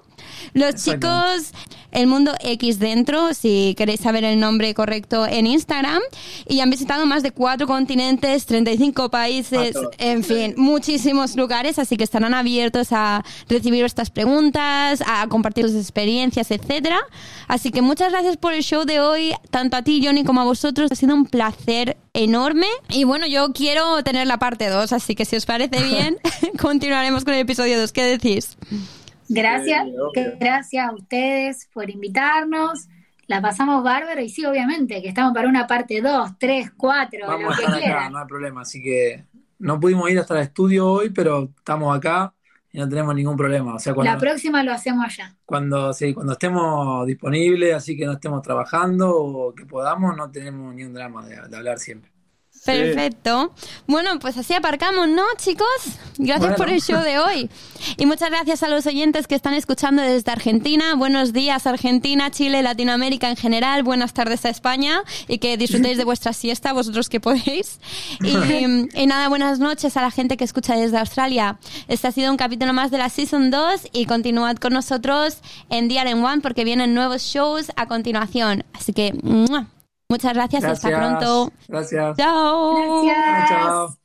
[0.53, 1.51] Los chicos,
[1.91, 6.01] el mundo X dentro, si queréis saber el nombre correcto en Instagram,
[6.47, 9.91] y han visitado más de cuatro continentes, 35 países, Cuatro.
[9.97, 15.75] en fin, muchísimos lugares, así que estarán abiertos a recibir vuestras preguntas, a compartir sus
[15.75, 16.99] experiencias, etcétera.
[17.47, 20.45] Así que muchas gracias por el show de hoy, tanto a ti, Johnny, como a
[20.45, 20.91] vosotros.
[20.91, 22.67] Ha sido un placer enorme.
[22.89, 26.17] Y bueno, yo quiero tener la parte 2, así que si os parece bien,
[26.59, 27.91] continuaremos con el episodio 2.
[27.91, 28.57] ¿Qué decís?
[29.29, 32.87] Gracias, Sí, gracias a ustedes por invitarnos.
[33.27, 37.41] La pasamos bárbaro y sí, obviamente, que estamos para una parte 2, 3, 4, Vamos
[37.43, 38.61] lo a que estar acá, no hay problema.
[38.61, 39.25] Así que
[39.59, 42.33] no pudimos ir hasta el estudio hoy, pero estamos acá
[42.71, 43.75] y no tenemos ningún problema.
[43.75, 45.35] O sea, La próxima lo hacemos allá.
[45.45, 50.73] cuando, sí, cuando estemos disponibles, así que no estemos trabajando o que podamos, no tenemos
[50.75, 52.12] ni un drama de, de hablar siempre.
[52.65, 53.53] Perfecto.
[53.87, 55.67] Bueno, pues así aparcamos, ¿no, chicos?
[56.17, 56.55] Gracias Bueno.
[56.55, 57.49] por el show de hoy.
[57.97, 60.95] Y muchas gracias a los oyentes que están escuchando desde Argentina.
[60.95, 63.83] Buenos días, Argentina, Chile, Latinoamérica en general.
[63.83, 67.79] Buenas tardes a España y que disfrutéis de vuestra siesta, vosotros que podéis.
[68.21, 68.29] Y,
[69.01, 71.57] y nada, buenas noches a la gente que escucha desde Australia.
[71.87, 75.37] Este ha sido un capítulo más de la Season 2 y continuad con nosotros
[75.69, 78.63] en DRN One porque vienen nuevos shows a continuación.
[78.73, 79.67] Así que, ¡mua!
[80.13, 80.99] Muchas gracias, y hasta Gracias.
[80.99, 81.51] pronto.
[81.67, 82.17] Gracias.
[82.17, 83.17] Chao.
[83.25, 83.49] Gracias.
[83.49, 84.02] Chao.